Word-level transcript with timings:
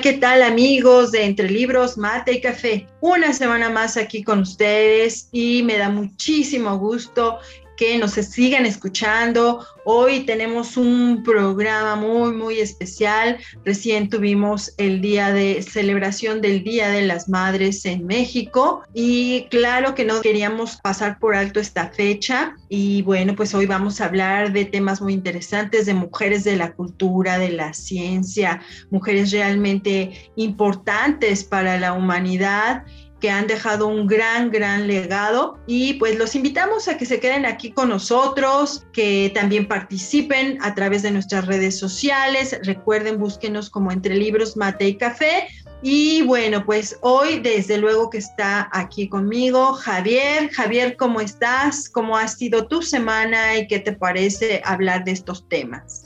¿Qué 0.00 0.14
tal 0.14 0.42
amigos 0.42 1.12
de 1.12 1.24
Entre 1.24 1.48
Libros, 1.48 1.96
Mate 1.96 2.32
y 2.32 2.40
Café? 2.40 2.86
Una 3.00 3.32
semana 3.32 3.70
más 3.70 3.96
aquí 3.96 4.24
con 4.24 4.40
ustedes 4.40 5.28
y 5.30 5.62
me 5.62 5.78
da 5.78 5.88
muchísimo 5.88 6.78
gusto 6.78 7.38
que 7.76 7.98
nos 7.98 8.12
sigan 8.12 8.66
escuchando. 8.66 9.66
Hoy 9.84 10.20
tenemos 10.20 10.76
un 10.76 11.22
programa 11.22 11.96
muy, 11.96 12.32
muy 12.32 12.58
especial. 12.58 13.38
Recién 13.64 14.08
tuvimos 14.08 14.72
el 14.78 15.00
día 15.00 15.32
de 15.32 15.62
celebración 15.62 16.40
del 16.40 16.64
Día 16.64 16.88
de 16.88 17.02
las 17.02 17.28
Madres 17.28 17.84
en 17.84 18.06
México 18.06 18.82
y 18.94 19.46
claro 19.50 19.94
que 19.94 20.04
no 20.04 20.20
queríamos 20.20 20.76
pasar 20.76 21.18
por 21.18 21.34
alto 21.34 21.60
esta 21.60 21.88
fecha. 21.88 22.56
Y 22.68 23.02
bueno, 23.02 23.34
pues 23.36 23.54
hoy 23.54 23.66
vamos 23.66 24.00
a 24.00 24.06
hablar 24.06 24.52
de 24.52 24.64
temas 24.64 25.02
muy 25.02 25.12
interesantes, 25.12 25.86
de 25.86 25.94
mujeres 25.94 26.44
de 26.44 26.56
la 26.56 26.72
cultura, 26.72 27.38
de 27.38 27.50
la 27.50 27.74
ciencia, 27.74 28.62
mujeres 28.90 29.30
realmente 29.32 30.30
importantes 30.36 31.44
para 31.44 31.78
la 31.78 31.92
humanidad 31.92 32.84
que 33.24 33.30
han 33.30 33.46
dejado 33.46 33.86
un 33.86 34.06
gran, 34.06 34.50
gran 34.50 34.86
legado 34.86 35.58
y 35.66 35.94
pues 35.94 36.18
los 36.18 36.34
invitamos 36.34 36.88
a 36.88 36.98
que 36.98 37.06
se 37.06 37.20
queden 37.20 37.46
aquí 37.46 37.70
con 37.72 37.88
nosotros, 37.88 38.84
que 38.92 39.32
también 39.34 39.66
participen 39.66 40.58
a 40.60 40.74
través 40.74 41.00
de 41.00 41.10
nuestras 41.10 41.46
redes 41.46 41.78
sociales. 41.78 42.54
Recuerden, 42.64 43.18
búsquenos 43.18 43.70
como 43.70 43.90
entre 43.90 44.14
libros, 44.14 44.58
mate 44.58 44.88
y 44.88 44.96
café. 44.96 45.48
Y 45.80 46.20
bueno, 46.24 46.66
pues 46.66 46.98
hoy 47.00 47.40
desde 47.40 47.78
luego 47.78 48.10
que 48.10 48.18
está 48.18 48.68
aquí 48.74 49.08
conmigo 49.08 49.72
Javier. 49.72 50.50
Javier, 50.50 50.98
¿cómo 50.98 51.22
estás? 51.22 51.88
¿Cómo 51.88 52.18
ha 52.18 52.28
sido 52.28 52.66
tu 52.66 52.82
semana 52.82 53.56
y 53.56 53.66
qué 53.66 53.78
te 53.78 53.94
parece 53.94 54.60
hablar 54.66 55.02
de 55.04 55.12
estos 55.12 55.48
temas? 55.48 56.03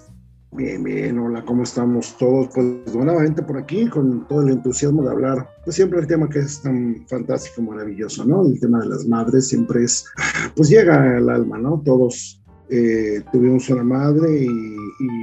Bien, 0.53 0.83
bien, 0.83 1.19
hola, 1.19 1.45
¿cómo 1.45 1.63
estamos 1.63 2.17
todos? 2.17 2.49
Pues 2.55 2.95
nuevamente 2.95 3.43
por 3.43 3.59
aquí 3.59 3.87
con 3.87 4.27
todo 4.27 4.41
el 4.41 4.49
entusiasmo 4.49 5.03
de 5.03 5.11
hablar, 5.11 5.47
pues 5.63 5.77
siempre 5.77 6.01
el 6.01 6.07
tema 6.07 6.29
que 6.29 6.39
es 6.39 6.63
tan 6.63 7.07
fantástico, 7.07 7.61
maravilloso, 7.61 8.25
¿no? 8.25 8.47
El 8.47 8.59
tema 8.59 8.81
de 8.81 8.89
las 8.89 9.07
madres 9.07 9.49
siempre 9.49 9.85
es, 9.85 10.07
pues 10.57 10.71
llega 10.71 11.19
al 11.19 11.29
alma, 11.29 11.59
¿no? 11.59 11.83
Todos 11.85 12.43
eh, 12.71 13.23
tuvimos 13.31 13.69
una 13.69 13.85
madre 13.85 14.43
y, 14.43 14.49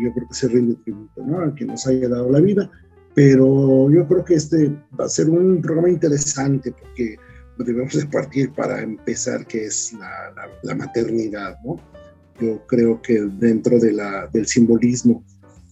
yo 0.04 0.14
creo 0.14 0.28
que 0.28 0.36
se 0.36 0.48
rinde 0.48 0.76
tributo, 0.84 1.24
¿no? 1.26 1.40
A 1.40 1.54
quien 1.56 1.70
nos 1.70 1.88
haya 1.88 2.08
dado 2.08 2.30
la 2.30 2.40
vida, 2.40 2.70
pero 3.16 3.90
yo 3.92 4.08
creo 4.08 4.24
que 4.24 4.36
este 4.36 4.70
va 4.98 5.06
a 5.06 5.10
ser 5.10 5.30
un 5.30 5.60
programa 5.60 5.90
interesante 5.90 6.72
porque 6.72 7.18
debemos 7.58 7.94
de 7.94 8.06
partir 8.06 8.54
para 8.54 8.80
empezar, 8.84 9.46
que 9.48 9.66
es 9.66 9.92
la, 9.94 10.52
la 10.62 10.76
maternidad, 10.76 11.58
¿no? 11.66 11.78
Yo 12.40 12.66
creo 12.68 13.02
que 13.02 13.22
dentro 13.22 13.80
de 13.80 13.94
la, 13.94 14.28
del 14.28 14.46
simbolismo 14.48 15.24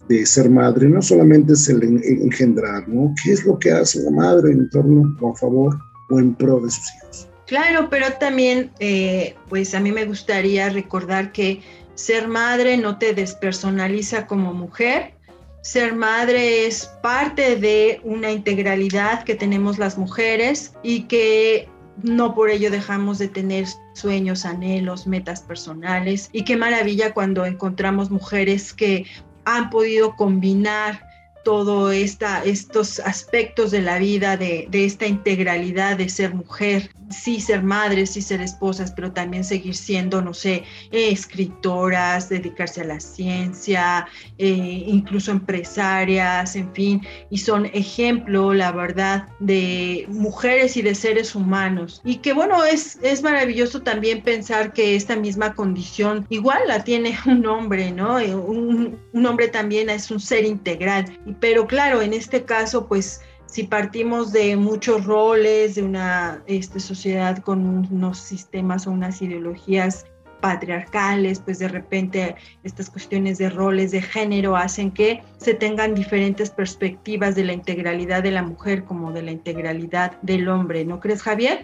de 0.07 0.25
ser 0.25 0.49
madre, 0.49 0.89
no 0.89 1.01
solamente 1.01 1.53
es 1.53 1.69
el 1.69 1.81
engendrar, 1.83 2.87
¿no? 2.87 3.13
¿Qué 3.23 3.31
es 3.31 3.45
lo 3.45 3.57
que 3.57 3.71
hace 3.71 3.99
una 3.99 4.23
madre 4.23 4.51
en 4.51 4.69
torno 4.69 5.15
o 5.21 5.31
a 5.31 5.35
favor 5.35 5.77
o 6.09 6.19
en 6.19 6.35
pro 6.35 6.59
de 6.59 6.69
sus 6.69 6.83
hijos? 6.95 7.27
Claro, 7.47 7.87
pero 7.89 8.11
también, 8.13 8.71
eh, 8.79 9.35
pues 9.49 9.73
a 9.75 9.79
mí 9.79 9.91
me 9.91 10.05
gustaría 10.05 10.69
recordar 10.69 11.31
que 11.31 11.61
ser 11.95 12.27
madre 12.27 12.77
no 12.77 12.97
te 12.97 13.13
despersonaliza 13.13 14.27
como 14.27 14.53
mujer. 14.53 15.13
Ser 15.61 15.93
madre 15.93 16.65
es 16.65 16.87
parte 17.01 17.55
de 17.55 18.01
una 18.03 18.31
integralidad 18.31 19.23
que 19.23 19.35
tenemos 19.35 19.77
las 19.77 19.97
mujeres 19.97 20.73
y 20.83 21.03
que 21.03 21.69
no 22.01 22.33
por 22.33 22.49
ello 22.49 22.71
dejamos 22.71 23.19
de 23.19 23.27
tener 23.27 23.65
sueños, 23.93 24.45
anhelos, 24.45 25.05
metas 25.07 25.41
personales. 25.41 26.29
Y 26.31 26.43
qué 26.43 26.57
maravilla 26.57 27.13
cuando 27.13 27.45
encontramos 27.45 28.09
mujeres 28.09 28.73
que 28.73 29.05
han 29.45 29.69
podido 29.69 30.15
combinar 30.15 31.05
todos 31.43 31.93
estos 31.93 32.99
aspectos 32.99 33.71
de 33.71 33.81
la 33.81 33.99
vida, 33.99 34.37
de, 34.37 34.67
esta 34.71 35.05
integralidad 35.05 35.97
de 35.97 36.09
ser 36.09 36.33
mujer, 36.33 36.89
sí 37.13 37.39
ser 37.39 37.63
madres, 37.63 38.11
sí 38.11 38.21
ser 38.21 38.41
esposas, 38.41 38.91
pero 38.91 39.11
también 39.11 39.43
seguir 39.43 39.75
siendo, 39.75 40.21
no 40.21 40.33
sé, 40.33 40.63
escritoras, 40.91 42.29
dedicarse 42.29 42.81
a 42.81 42.85
la 42.85 42.99
ciencia, 42.99 44.07
eh, 44.37 44.83
incluso 44.87 45.31
empresarias, 45.31 46.55
en 46.55 46.73
fin, 46.73 47.01
y 47.29 47.37
son 47.37 47.67
ejemplo, 47.67 48.53
la 48.53 48.71
verdad, 48.71 49.27
de 49.39 50.05
mujeres 50.09 50.75
y 50.77 50.81
de 50.81 50.95
seres 50.95 51.35
humanos. 51.35 52.01
Y 52.03 52.17
que 52.17 52.33
bueno, 52.33 52.63
es, 52.63 52.97
es 53.01 53.21
maravilloso 53.23 53.81
también 53.81 54.21
pensar 54.21 54.73
que 54.73 54.95
esta 54.95 55.15
misma 55.15 55.53
condición 55.53 56.25
igual 56.29 56.61
la 56.67 56.83
tiene 56.83 57.17
un 57.25 57.45
hombre, 57.45 57.91
¿no? 57.91 58.19
Eh, 58.19 58.35
un, 58.35 58.99
un 59.13 59.25
hombre 59.25 59.47
también 59.47 59.89
es 59.89 60.11
un 60.11 60.19
ser 60.19 60.45
integral, 60.45 61.05
pero 61.39 61.67
claro, 61.67 62.01
en 62.01 62.13
este 62.13 62.43
caso, 62.43 62.87
pues 62.87 63.21
si 63.53 63.61
partimos 63.61 64.31
de 64.31 64.55
muchos 64.55 65.05
roles, 65.05 65.75
de 65.75 65.83
una 65.83 66.41
este, 66.47 66.79
sociedad 66.79 67.37
con 67.37 67.87
unos 67.91 68.17
sistemas 68.17 68.87
o 68.87 68.91
unas 68.91 69.21
ideologías 69.21 70.07
patriarcales, 70.41 71.39
pues 71.39 71.59
de 71.59 71.67
repente 71.67 72.35
estas 72.63 72.89
cuestiones 72.89 73.37
de 73.37 73.51
roles 73.51 73.91
de 73.91 74.01
género 74.01 74.57
hacen 74.57 74.89
que 74.89 75.21
se 75.37 75.53
tengan 75.53 75.93
diferentes 75.93 76.49
perspectivas 76.49 77.35
de 77.35 77.43
la 77.43 77.53
integralidad 77.53 78.23
de 78.23 78.31
la 78.31 78.41
mujer 78.41 78.85
como 78.85 79.11
de 79.11 79.21
la 79.21 79.31
integralidad 79.31 80.19
del 80.23 80.49
hombre, 80.49 80.83
¿no 80.83 80.99
crees 80.99 81.21
Javier? 81.21 81.63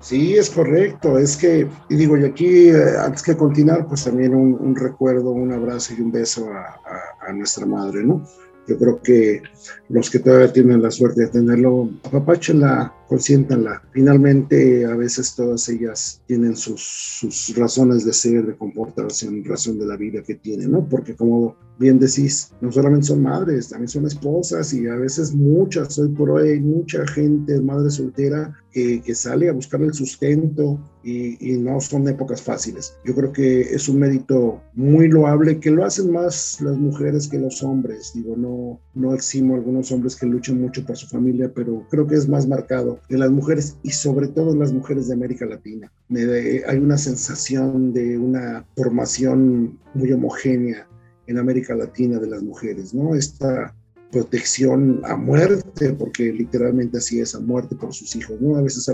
Sí, 0.00 0.36
es 0.36 0.50
correcto. 0.50 1.18
Es 1.18 1.36
que, 1.36 1.68
y 1.88 1.94
digo, 1.94 2.16
y 2.16 2.24
aquí, 2.24 2.68
eh, 2.68 2.98
antes 3.00 3.22
que 3.22 3.36
continuar, 3.36 3.86
pues 3.86 4.04
también 4.04 4.34
un, 4.34 4.74
recuerdo, 4.74 5.30
un 5.30 5.52
abrazo 5.52 5.94
y 5.96 6.00
un 6.00 6.10
beso 6.10 6.50
a, 6.52 7.28
a 7.28 7.32
nuestra 7.32 7.64
madre, 7.64 8.02
¿no? 8.02 8.24
Yo 8.68 8.78
creo 8.78 9.00
que 9.02 9.42
los 9.88 10.10
que 10.10 10.18
todavía 10.18 10.52
tienen 10.52 10.82
la 10.82 10.90
suerte 10.90 11.22
de 11.22 11.28
tenerlo, 11.28 11.88
apapáchenla, 12.04 12.94
consiéntanla. 13.08 13.82
Finalmente, 13.92 14.84
a 14.84 14.94
veces 14.94 15.34
todas 15.34 15.68
ellas 15.68 16.22
tienen 16.26 16.54
sus, 16.54 16.80
sus 16.82 17.56
razones 17.56 18.04
de 18.04 18.12
ser, 18.12 18.46
de 18.46 18.56
comportarse 18.56 19.26
en 19.26 19.44
razón 19.44 19.78
de 19.78 19.86
la 19.86 19.96
vida 19.96 20.22
que 20.22 20.34
tienen, 20.34 20.70
¿no? 20.70 20.86
Porque 20.86 21.16
como 21.16 21.56
bien 21.78 21.98
decís, 21.98 22.52
no 22.60 22.72
solamente 22.72 23.06
son 23.06 23.22
madres, 23.22 23.68
también 23.68 23.88
son 23.88 24.06
esposas 24.06 24.74
y 24.74 24.86
a 24.88 24.96
veces 24.96 25.34
muchas, 25.34 25.98
hoy 25.98 26.08
por 26.08 26.30
hoy 26.30 26.60
mucha 26.60 27.06
gente, 27.06 27.60
madre 27.60 27.90
soltera, 27.90 28.54
que, 28.72 29.00
que 29.00 29.14
sale 29.14 29.48
a 29.48 29.52
buscar 29.52 29.80
el 29.80 29.94
sustento 29.94 30.78
y, 31.02 31.52
y, 31.52 31.56
no 31.58 31.80
son 31.80 32.06
épocas 32.08 32.42
fáciles. 32.42 32.94
Yo 33.04 33.14
creo 33.14 33.32
que 33.32 33.60
es 33.60 33.88
un 33.88 34.00
mérito 34.00 34.60
muy 34.74 35.08
loable 35.08 35.58
que 35.58 35.70
lo 35.70 35.84
hacen 35.84 36.12
más 36.12 36.60
las 36.60 36.76
mujeres 36.76 37.28
que 37.28 37.38
los 37.38 37.62
hombres. 37.62 38.12
Digo, 38.14 38.36
no, 38.36 38.80
no 38.94 39.14
eximo 39.14 39.54
a 39.54 39.58
algunos 39.58 39.90
hombres 39.90 40.16
que 40.16 40.26
luchan 40.26 40.60
mucho 40.60 40.84
por 40.84 40.96
su 40.96 41.06
familia, 41.06 41.50
pero 41.54 41.86
creo 41.90 42.06
que 42.06 42.16
es 42.16 42.28
más 42.28 42.46
marcado 42.46 42.97
de 43.08 43.18
las 43.18 43.30
mujeres 43.30 43.76
y 43.82 43.90
sobre 43.90 44.28
todo 44.28 44.54
las 44.54 44.72
mujeres 44.72 45.08
de 45.08 45.14
América 45.14 45.46
Latina. 45.46 45.90
Hay 46.10 46.78
una 46.78 46.98
sensación 46.98 47.92
de 47.92 48.18
una 48.18 48.66
formación 48.76 49.78
muy 49.94 50.12
homogénea 50.12 50.86
en 51.26 51.38
América 51.38 51.74
Latina 51.74 52.18
de 52.18 52.28
las 52.28 52.42
mujeres, 52.42 52.94
¿no? 52.94 53.14
Esta 53.14 53.74
protección 54.10 55.02
a 55.04 55.16
muerte, 55.16 55.92
porque 55.92 56.32
literalmente 56.32 56.98
así 56.98 57.20
es, 57.20 57.34
a 57.34 57.40
muerte 57.40 57.76
por 57.76 57.92
sus 57.92 58.16
hijos, 58.16 58.40
¿no? 58.40 58.56
A 58.56 58.62
veces 58.62 58.90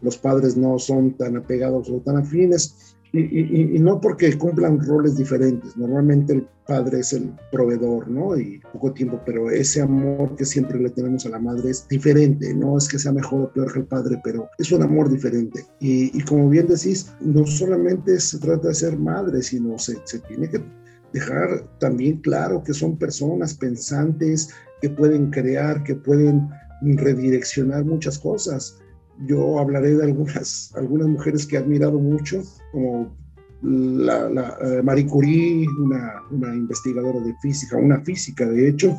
los 0.00 0.16
padres 0.16 0.56
no 0.56 0.78
son 0.78 1.12
tan 1.16 1.36
apegados 1.36 1.90
o 1.90 2.00
tan 2.00 2.16
afines, 2.16 2.95
y, 3.12 3.78
no 3.78 4.00
porque 4.00 4.36
cumplan 4.36 4.80
roles 4.80 5.16
diferentes, 5.16 5.76
normalmente 5.76 6.34
el 6.34 6.48
padre 6.66 7.00
es 7.00 7.12
el 7.12 7.32
proveedor, 7.52 8.08
¿no? 8.08 8.36
Y 8.36 8.60
poco 8.72 8.92
tiempo, 8.92 9.20
pero 9.24 9.50
ese 9.50 9.80
amor 9.80 10.34
que 10.36 10.44
siempre 10.44 10.78
le 10.78 10.90
tenemos 10.90 11.24
a 11.26 11.30
la 11.30 11.38
madre 11.38 11.70
es 11.70 11.86
diferente, 11.88 12.52
no 12.54 12.76
es 12.76 12.88
que 12.88 12.98
sea 12.98 13.12
mejor 13.12 13.42
o 13.42 13.52
peor 13.52 13.72
que 13.72 13.78
el 13.80 13.86
padre, 13.86 14.20
pero 14.24 14.48
es 14.58 14.72
un 14.72 14.82
amor 14.82 15.10
diferente. 15.10 15.64
Y, 15.80 16.20
como 16.24 16.48
bien 16.48 16.66
decís, 16.66 17.12
no 17.20 17.46
solamente 17.46 18.18
se 18.20 18.38
trata 18.38 18.68
de 18.68 18.74
ser 18.74 18.98
madre, 18.98 19.42
sino 19.42 19.78
se, 19.78 19.96
se 20.04 20.18
tiene 20.20 20.48
que 20.50 20.62
dejar 21.12 21.64
también 21.78 22.18
claro 22.18 22.62
que 22.62 22.74
son 22.74 22.98
personas 22.98 23.54
pensantes, 23.54 24.50
que 24.80 24.90
pueden 24.90 25.30
crear, 25.30 25.82
que 25.84 25.94
pueden 25.94 26.48
redireccionar 26.82 27.84
muchas 27.84 28.18
cosas. 28.18 28.78
Yo 29.24 29.58
hablaré 29.58 29.94
de 29.94 30.04
algunas, 30.04 30.72
algunas 30.76 31.08
mujeres 31.08 31.46
que 31.46 31.56
he 31.56 31.58
admirado 31.58 31.98
mucho, 31.98 32.42
como 32.72 33.16
la, 33.62 34.58
eh, 34.62 34.82
Marie 34.82 35.06
Curie, 35.06 35.66
una, 35.80 36.54
investigadora 36.54 37.20
de 37.20 37.34
física, 37.40 37.76
una 37.76 38.00
física 38.02 38.46
de 38.46 38.68
hecho, 38.68 38.94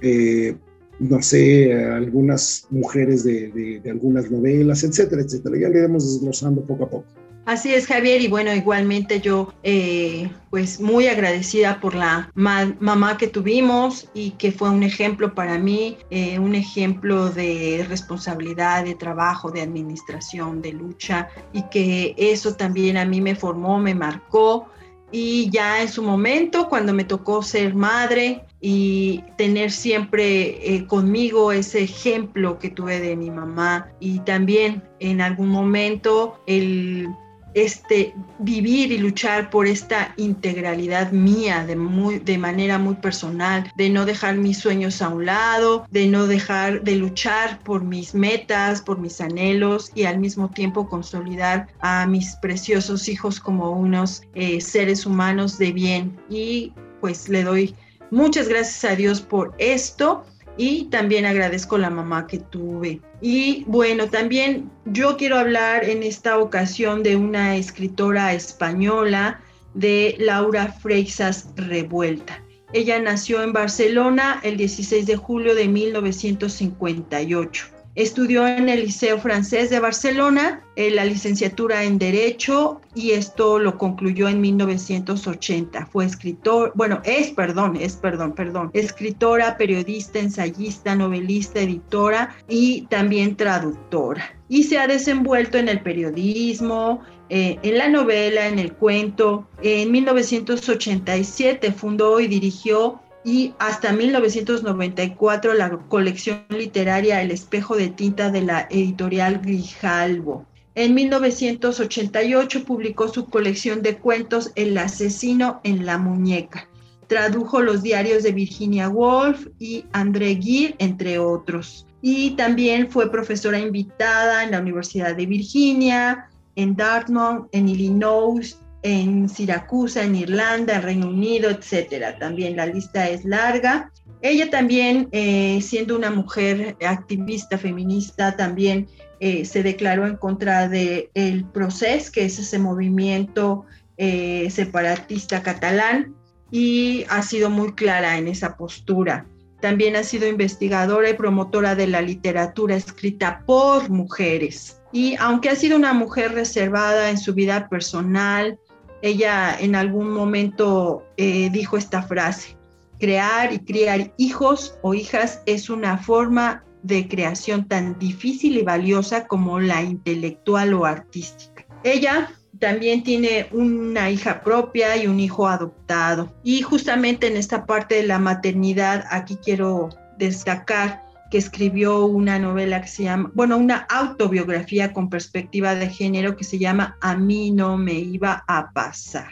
eh, 0.00 0.56
no 1.00 1.22
sé, 1.22 1.74
algunas 1.74 2.66
mujeres 2.70 3.22
de, 3.24 3.80
de, 3.82 3.90
algunas 3.90 4.30
novelas, 4.30 4.82
etcétera, 4.82 5.22
etcétera. 5.22 5.56
Ya 5.58 5.68
lo 5.68 5.78
iremos 5.78 6.04
desglosando 6.04 6.62
poco 6.62 6.84
a 6.84 6.90
poco. 6.90 7.17
Así 7.48 7.72
es, 7.72 7.86
Javier, 7.86 8.20
y 8.20 8.28
bueno, 8.28 8.52
igualmente 8.52 9.22
yo 9.22 9.54
eh, 9.62 10.30
pues 10.50 10.80
muy 10.80 11.06
agradecida 11.06 11.80
por 11.80 11.94
la 11.94 12.30
mamá 12.34 13.16
que 13.16 13.26
tuvimos 13.26 14.10
y 14.12 14.32
que 14.32 14.52
fue 14.52 14.68
un 14.68 14.82
ejemplo 14.82 15.34
para 15.34 15.56
mí, 15.56 15.96
eh, 16.10 16.38
un 16.38 16.54
ejemplo 16.54 17.30
de 17.30 17.86
responsabilidad, 17.88 18.84
de 18.84 18.94
trabajo, 18.94 19.50
de 19.50 19.62
administración, 19.62 20.60
de 20.60 20.74
lucha, 20.74 21.30
y 21.54 21.62
que 21.70 22.14
eso 22.18 22.54
también 22.54 22.98
a 22.98 23.06
mí 23.06 23.22
me 23.22 23.34
formó, 23.34 23.78
me 23.78 23.94
marcó. 23.94 24.68
Y 25.10 25.48
ya 25.48 25.80
en 25.80 25.88
su 25.88 26.02
momento, 26.02 26.68
cuando 26.68 26.92
me 26.92 27.04
tocó 27.04 27.42
ser 27.42 27.74
madre 27.74 28.44
y 28.60 29.24
tener 29.38 29.70
siempre 29.70 30.74
eh, 30.74 30.86
conmigo 30.86 31.50
ese 31.50 31.84
ejemplo 31.84 32.58
que 32.58 32.68
tuve 32.68 33.00
de 33.00 33.16
mi 33.16 33.30
mamá 33.30 33.88
y 34.00 34.18
también 34.18 34.82
en 35.00 35.22
algún 35.22 35.48
momento 35.48 36.38
el 36.46 37.08
este, 37.54 38.14
vivir 38.38 38.92
y 38.92 38.98
luchar 38.98 39.50
por 39.50 39.66
esta 39.66 40.12
integralidad 40.16 41.12
mía 41.12 41.64
de, 41.66 41.76
muy, 41.76 42.18
de 42.18 42.38
manera 42.38 42.78
muy 42.78 42.94
personal, 42.94 43.70
de 43.76 43.90
no 43.90 44.04
dejar 44.04 44.36
mis 44.36 44.58
sueños 44.58 45.02
a 45.02 45.08
un 45.08 45.26
lado, 45.26 45.86
de 45.90 46.06
no 46.06 46.26
dejar 46.26 46.82
de 46.82 46.96
luchar 46.96 47.60
por 47.62 47.82
mis 47.82 48.14
metas, 48.14 48.82
por 48.82 48.98
mis 48.98 49.20
anhelos 49.20 49.90
y 49.94 50.04
al 50.04 50.18
mismo 50.18 50.50
tiempo 50.50 50.88
consolidar 50.88 51.68
a 51.80 52.06
mis 52.06 52.36
preciosos 52.36 53.08
hijos 53.08 53.40
como 53.40 53.70
unos 53.70 54.22
eh, 54.34 54.60
seres 54.60 55.06
humanos 55.06 55.58
de 55.58 55.72
bien. 55.72 56.18
Y 56.28 56.72
pues 57.00 57.28
le 57.28 57.44
doy 57.44 57.74
muchas 58.10 58.48
gracias 58.48 58.90
a 58.90 58.96
Dios 58.96 59.20
por 59.20 59.54
esto 59.58 60.24
y 60.58 60.86
también 60.86 61.24
agradezco 61.24 61.78
la 61.78 61.88
mamá 61.88 62.26
que 62.26 62.38
tuve. 62.38 63.00
Y 63.22 63.64
bueno, 63.66 64.10
también 64.10 64.70
yo 64.84 65.16
quiero 65.16 65.38
hablar 65.38 65.88
en 65.88 66.02
esta 66.02 66.38
ocasión 66.38 67.02
de 67.02 67.16
una 67.16 67.56
escritora 67.56 68.34
española, 68.34 69.40
de 69.74 70.16
Laura 70.18 70.72
Freixas 70.72 71.50
Revuelta. 71.54 72.42
Ella 72.72 72.98
nació 72.98 73.42
en 73.42 73.52
Barcelona 73.52 74.40
el 74.42 74.56
16 74.56 75.06
de 75.06 75.16
julio 75.16 75.54
de 75.54 75.68
1958. 75.68 77.77
Estudió 77.94 78.46
en 78.46 78.68
el 78.68 78.80
Liceo 78.80 79.18
Francés 79.18 79.70
de 79.70 79.80
Barcelona 79.80 80.62
eh, 80.76 80.90
la 80.90 81.04
licenciatura 81.04 81.82
en 81.82 81.98
Derecho 81.98 82.80
y 82.94 83.10
esto 83.10 83.58
lo 83.58 83.76
concluyó 83.76 84.28
en 84.28 84.40
1980. 84.40 85.86
Fue 85.86 86.04
escritor, 86.04 86.72
bueno, 86.74 87.00
es, 87.04 87.30
perdón, 87.30 87.76
es, 87.76 87.96
perdón, 87.96 88.34
perdón, 88.34 88.70
escritora, 88.72 89.56
periodista, 89.56 90.20
ensayista, 90.20 90.94
novelista, 90.94 91.60
editora 91.60 92.36
y 92.48 92.82
también 92.82 93.36
traductora. 93.36 94.36
Y 94.48 94.62
se 94.64 94.78
ha 94.78 94.86
desenvuelto 94.86 95.58
en 95.58 95.68
el 95.68 95.80
periodismo, 95.80 97.02
eh, 97.30 97.58
en 97.62 97.78
la 97.78 97.88
novela, 97.88 98.46
en 98.46 98.58
el 98.58 98.72
cuento. 98.72 99.46
En 99.62 99.90
1987 99.90 101.72
fundó 101.72 102.20
y 102.20 102.28
dirigió 102.28 103.00
y 103.28 103.52
hasta 103.58 103.92
1994 103.92 105.52
la 105.52 105.68
colección 105.68 106.46
literaria 106.48 107.20
El 107.20 107.30
espejo 107.30 107.76
de 107.76 107.88
tinta 107.88 108.30
de 108.30 108.40
la 108.40 108.66
editorial 108.70 109.40
Grijalvo. 109.40 110.46
En 110.74 110.94
1988 110.94 112.64
publicó 112.64 113.08
su 113.08 113.26
colección 113.26 113.82
de 113.82 113.98
cuentos 113.98 114.50
El 114.54 114.78
asesino 114.78 115.60
en 115.62 115.84
la 115.84 115.98
muñeca. 115.98 116.70
Tradujo 117.06 117.60
los 117.60 117.82
diarios 117.82 118.22
de 118.22 118.32
Virginia 118.32 118.88
Woolf 118.88 119.48
y 119.58 119.84
André 119.92 120.36
Gide, 120.36 120.76
entre 120.78 121.18
otros. 121.18 121.86
Y 122.00 122.30
también 122.30 122.90
fue 122.90 123.12
profesora 123.12 123.58
invitada 123.58 124.42
en 124.42 124.52
la 124.52 124.60
Universidad 124.60 125.14
de 125.14 125.26
Virginia, 125.26 126.30
en 126.56 126.74
Dartmouth, 126.76 127.46
en 127.52 127.68
Illinois, 127.68 128.58
en 128.82 129.28
Siracusa, 129.28 130.04
en 130.04 130.14
Irlanda, 130.14 130.76
en 130.76 130.82
Reino 130.82 131.08
Unido, 131.08 131.50
etcétera. 131.50 132.18
También 132.18 132.56
la 132.56 132.66
lista 132.66 133.08
es 133.08 133.24
larga. 133.24 133.92
Ella 134.20 134.50
también, 134.50 135.08
eh, 135.12 135.60
siendo 135.62 135.96
una 135.96 136.10
mujer 136.10 136.76
activista 136.86 137.58
feminista, 137.58 138.36
también 138.36 138.88
eh, 139.20 139.44
se 139.44 139.62
declaró 139.62 140.06
en 140.06 140.16
contra 140.16 140.68
del 140.68 141.10
el 141.14 141.44
proceso, 141.44 142.12
que 142.12 142.24
es 142.24 142.38
ese 142.38 142.58
movimiento 142.58 143.64
eh, 143.96 144.48
separatista 144.50 145.42
catalán, 145.42 146.14
y 146.50 147.04
ha 147.08 147.22
sido 147.22 147.50
muy 147.50 147.74
clara 147.74 148.16
en 148.16 148.28
esa 148.28 148.56
postura. 148.56 149.26
También 149.60 149.96
ha 149.96 150.04
sido 150.04 150.28
investigadora 150.28 151.10
y 151.10 151.14
promotora 151.14 151.74
de 151.74 151.88
la 151.88 152.00
literatura 152.00 152.76
escrita 152.76 153.42
por 153.44 153.90
mujeres. 153.90 154.80
Y 154.92 155.16
aunque 155.18 155.50
ha 155.50 155.56
sido 155.56 155.76
una 155.76 155.92
mujer 155.92 156.32
reservada 156.32 157.10
en 157.10 157.18
su 157.18 157.34
vida 157.34 157.68
personal, 157.68 158.58
ella 159.02 159.56
en 159.58 159.74
algún 159.74 160.10
momento 160.10 161.06
eh, 161.16 161.50
dijo 161.50 161.76
esta 161.76 162.02
frase, 162.02 162.56
crear 162.98 163.52
y 163.52 163.60
criar 163.60 164.12
hijos 164.16 164.78
o 164.82 164.94
hijas 164.94 165.42
es 165.46 165.70
una 165.70 165.98
forma 165.98 166.64
de 166.82 167.08
creación 167.08 167.66
tan 167.66 167.98
difícil 167.98 168.56
y 168.56 168.62
valiosa 168.62 169.26
como 169.26 169.60
la 169.60 169.82
intelectual 169.82 170.74
o 170.74 170.84
artística. 170.84 171.66
Ella 171.84 172.30
también 172.58 173.02
tiene 173.02 173.48
una 173.52 174.10
hija 174.10 174.42
propia 174.42 174.96
y 174.96 175.06
un 175.06 175.20
hijo 175.20 175.46
adoptado. 175.46 176.32
Y 176.42 176.62
justamente 176.62 177.28
en 177.28 177.36
esta 177.36 177.66
parte 177.66 177.96
de 177.96 178.06
la 178.06 178.18
maternidad, 178.18 179.04
aquí 179.10 179.36
quiero 179.36 179.90
destacar 180.18 181.07
que 181.30 181.38
escribió 181.38 182.06
una 182.06 182.38
novela 182.38 182.80
que 182.80 182.88
se 182.88 183.04
llama, 183.04 183.30
bueno, 183.34 183.56
una 183.56 183.86
autobiografía 183.90 184.92
con 184.92 185.10
perspectiva 185.10 185.74
de 185.74 185.88
género 185.88 186.36
que 186.36 186.44
se 186.44 186.58
llama 186.58 186.96
A 187.00 187.16
mí 187.16 187.50
no 187.50 187.76
me 187.76 187.94
iba 187.94 188.44
a 188.48 188.70
pasar, 188.72 189.30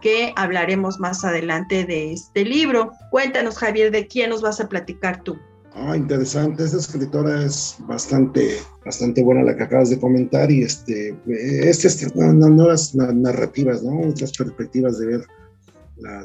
que 0.00 0.32
hablaremos 0.36 1.00
más 1.00 1.24
adelante 1.24 1.84
de 1.84 2.12
este 2.12 2.44
libro. 2.44 2.92
Cuéntanos, 3.10 3.58
Javier, 3.58 3.90
¿de 3.90 4.06
quién 4.06 4.30
nos 4.30 4.42
vas 4.42 4.60
a 4.60 4.68
platicar 4.68 5.22
tú? 5.22 5.36
Ah, 5.74 5.96
interesante. 5.96 6.64
Esta 6.64 6.78
escritora 6.78 7.44
es 7.44 7.76
bastante, 7.80 8.58
bastante 8.84 9.22
buena 9.22 9.44
la 9.44 9.56
que 9.56 9.62
acabas 9.62 9.90
de 9.90 10.00
comentar 10.00 10.50
y 10.50 10.62
este, 10.62 11.16
estas 11.26 12.14
nuevas 12.14 12.94
narrativas, 12.94 13.82
¿no? 13.82 14.08
Otras 14.08 14.32
perspectivas 14.36 14.98
de 14.98 15.06
ver 15.06 15.26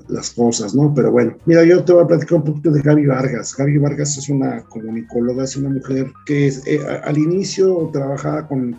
las 0.08 0.32
cosas, 0.32 0.75
¿no? 0.75 0.94
Pero 0.94 1.12
bueno, 1.12 1.36
mira, 1.46 1.63
yo 1.63 1.84
te 1.84 1.94
voy 1.94 2.03
a 2.03 2.08
platicar 2.08 2.38
un 2.38 2.44
poquito 2.44 2.72
de 2.72 2.82
Gaby 2.82 3.05
Vargas. 3.08 3.55
Gaby 3.55 3.77
Vargas 3.77 4.17
es 4.17 4.29
una 4.29 4.63
comunicóloga, 4.65 5.44
es 5.44 5.55
una 5.58 5.70
mujer 5.70 6.12
que 6.25 6.48
eh, 6.48 6.79
al 7.03 7.17
inicio 7.17 7.89
trabajaba 7.91 8.48
con, 8.48 8.75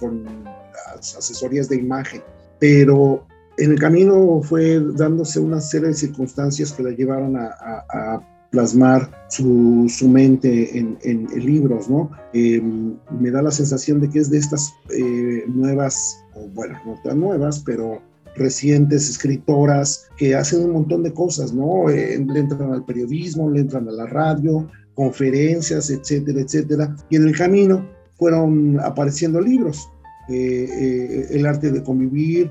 las 0.94 1.16
asesorías 1.16 1.68
de 1.68 1.76
imagen, 1.76 2.22
pero 2.58 3.26
en 3.58 3.72
el 3.72 3.78
camino 3.78 4.40
fue 4.42 4.80
dándose 4.94 5.40
una 5.40 5.60
serie 5.60 5.88
de 5.88 5.94
circunstancias 5.94 6.72
que 6.72 6.82
la 6.82 6.90
llevaron 6.90 7.36
a, 7.36 8.22
plasmar 8.50 9.10
su, 9.28 10.08
mente 10.08 10.78
en, 10.78 11.26
libros, 11.34 11.90
¿no? 11.90 12.10
Em, 12.32 12.96
me 13.20 13.30
da 13.30 13.42
la 13.42 13.50
sensación 13.50 14.00
de 14.00 14.08
que 14.08 14.20
es 14.20 14.30
de 14.30 14.38
estas 14.38 14.72
eh, 14.96 15.44
nuevas, 15.48 16.24
bueno, 16.54 16.78
no 16.86 16.94
tan 17.04 17.20
nuevas, 17.20 17.60
pero 17.66 18.00
recientes 18.36 19.08
escritoras 19.08 20.08
que 20.16 20.34
hacen 20.34 20.64
un 20.64 20.72
montón 20.72 21.02
de 21.02 21.12
cosas, 21.12 21.52
¿no? 21.52 21.88
Eh, 21.90 22.24
le 22.26 22.40
entran 22.40 22.72
al 22.72 22.84
periodismo, 22.84 23.50
le 23.50 23.60
entran 23.60 23.88
a 23.88 23.92
la 23.92 24.06
radio, 24.06 24.68
conferencias, 24.94 25.90
etcétera, 25.90 26.40
etcétera. 26.40 26.96
Y 27.10 27.16
en 27.16 27.28
el 27.28 27.36
camino 27.36 27.86
fueron 28.18 28.78
apareciendo 28.80 29.40
libros, 29.40 29.88
eh, 30.28 30.68
eh, 30.70 31.26
El 31.30 31.46
arte 31.46 31.70
de 31.70 31.82
convivir 31.82 32.50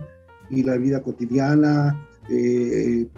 y 0.49 0.63
la 0.63 0.77
vida 0.77 1.01
cotidiana, 1.01 1.99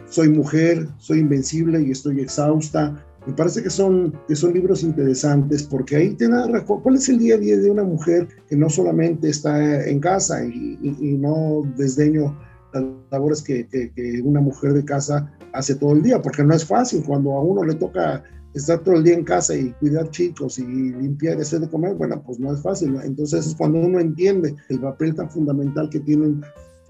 Soy 0.10 0.28
mujer, 0.30 0.86
soy 0.98 1.20
invencible 1.20 1.82
y 1.82 1.92
estoy 1.92 2.20
exhausta. 2.20 3.02
Me 3.26 3.34
parece 3.34 3.64
que 3.64 3.70
son, 3.70 4.14
que 4.28 4.36
son 4.36 4.54
libros 4.54 4.84
interesantes 4.84 5.64
porque 5.64 5.96
ahí 5.96 6.14
te 6.14 6.28
narra 6.28 6.66
cuál 6.66 6.96
es 6.96 7.08
el 7.08 7.20
día 7.20 7.36
a 7.36 7.38
día 7.38 7.58
de 7.58 7.70
una 7.70 7.84
mujer 7.84 8.28
que 8.50 8.56
no 8.58 8.70
solamente 8.70 9.30
está 9.30 9.86
en 9.86 10.00
casa 10.00 10.46
y, 10.46 10.78
y 10.82 11.14
no 11.18 11.64
desdeño 11.78 12.38
las 12.74 12.84
labores 13.12 13.42
que, 13.42 13.68
que, 13.68 14.22
una 14.24 14.42
mujer 14.42 14.74
de 14.74 14.86
casa 14.86 15.32
hace 15.54 15.76
todo 15.76 15.94
el 15.94 16.04
día, 16.04 16.22
porque 16.22 16.44
no 16.44 16.54
es 16.54 16.66
fácil 16.66 17.04
cuando 17.06 17.34
a 17.34 17.42
uno 17.42 17.64
le 17.64 17.76
toca 17.76 18.24
estar 18.54 18.80
todo 18.80 18.96
el 18.96 19.04
día 19.04 19.14
en 19.14 19.24
casa 19.24 19.56
y 19.56 19.72
cuidar 19.74 20.10
chicos 20.10 20.58
y 20.60 20.64
limpiar 20.64 21.38
y 21.38 21.42
hacer 21.42 21.60
de 21.60 21.70
comer, 21.70 21.96
bueno, 21.96 22.22
pues 22.26 22.40
no 22.40 22.54
es 22.54 22.62
fácil. 22.62 22.98
Entonces 23.04 23.48
es 23.48 23.56
cuando 23.56 23.80
uno 23.80 24.00
entiende 24.00 24.56
el 24.70 24.80
papel 24.80 25.16
tan 25.16 25.30
fundamental 25.30 25.90
que 25.90 26.00
tienen 26.00 26.42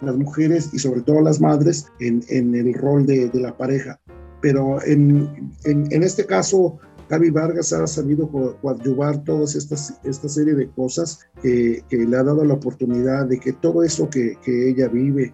las 0.01 0.15
mujeres 0.15 0.69
y 0.73 0.79
sobre 0.79 1.01
todo 1.01 1.21
las 1.21 1.41
madres 1.41 1.87
en, 1.99 2.23
en 2.29 2.55
el 2.55 2.73
rol 2.73 3.05
de, 3.05 3.29
de, 3.29 3.39
la 3.39 3.55
pareja. 3.55 3.99
Pero 4.41 4.81
en, 4.83 5.51
en, 5.65 5.91
en 5.91 6.03
este 6.03 6.25
caso, 6.25 6.77
Gaby 7.09 7.29
Vargas 7.31 7.73
ha 7.73 7.87
sabido 7.87 8.29
coadyuvar 8.61 9.23
todas 9.23 9.55
estas 9.55 9.99
esta 10.03 10.27
serie 10.27 10.53
de 10.53 10.69
cosas 10.69 11.19
que, 11.41 11.83
que, 11.89 11.97
le 11.97 12.17
ha 12.17 12.23
dado 12.23 12.43
la 12.43 12.55
oportunidad 12.55 13.25
de 13.25 13.39
que 13.39 13.53
todo 13.53 13.83
eso 13.83 14.09
que, 14.09 14.37
que 14.43 14.69
ella 14.69 14.87
vive, 14.89 15.33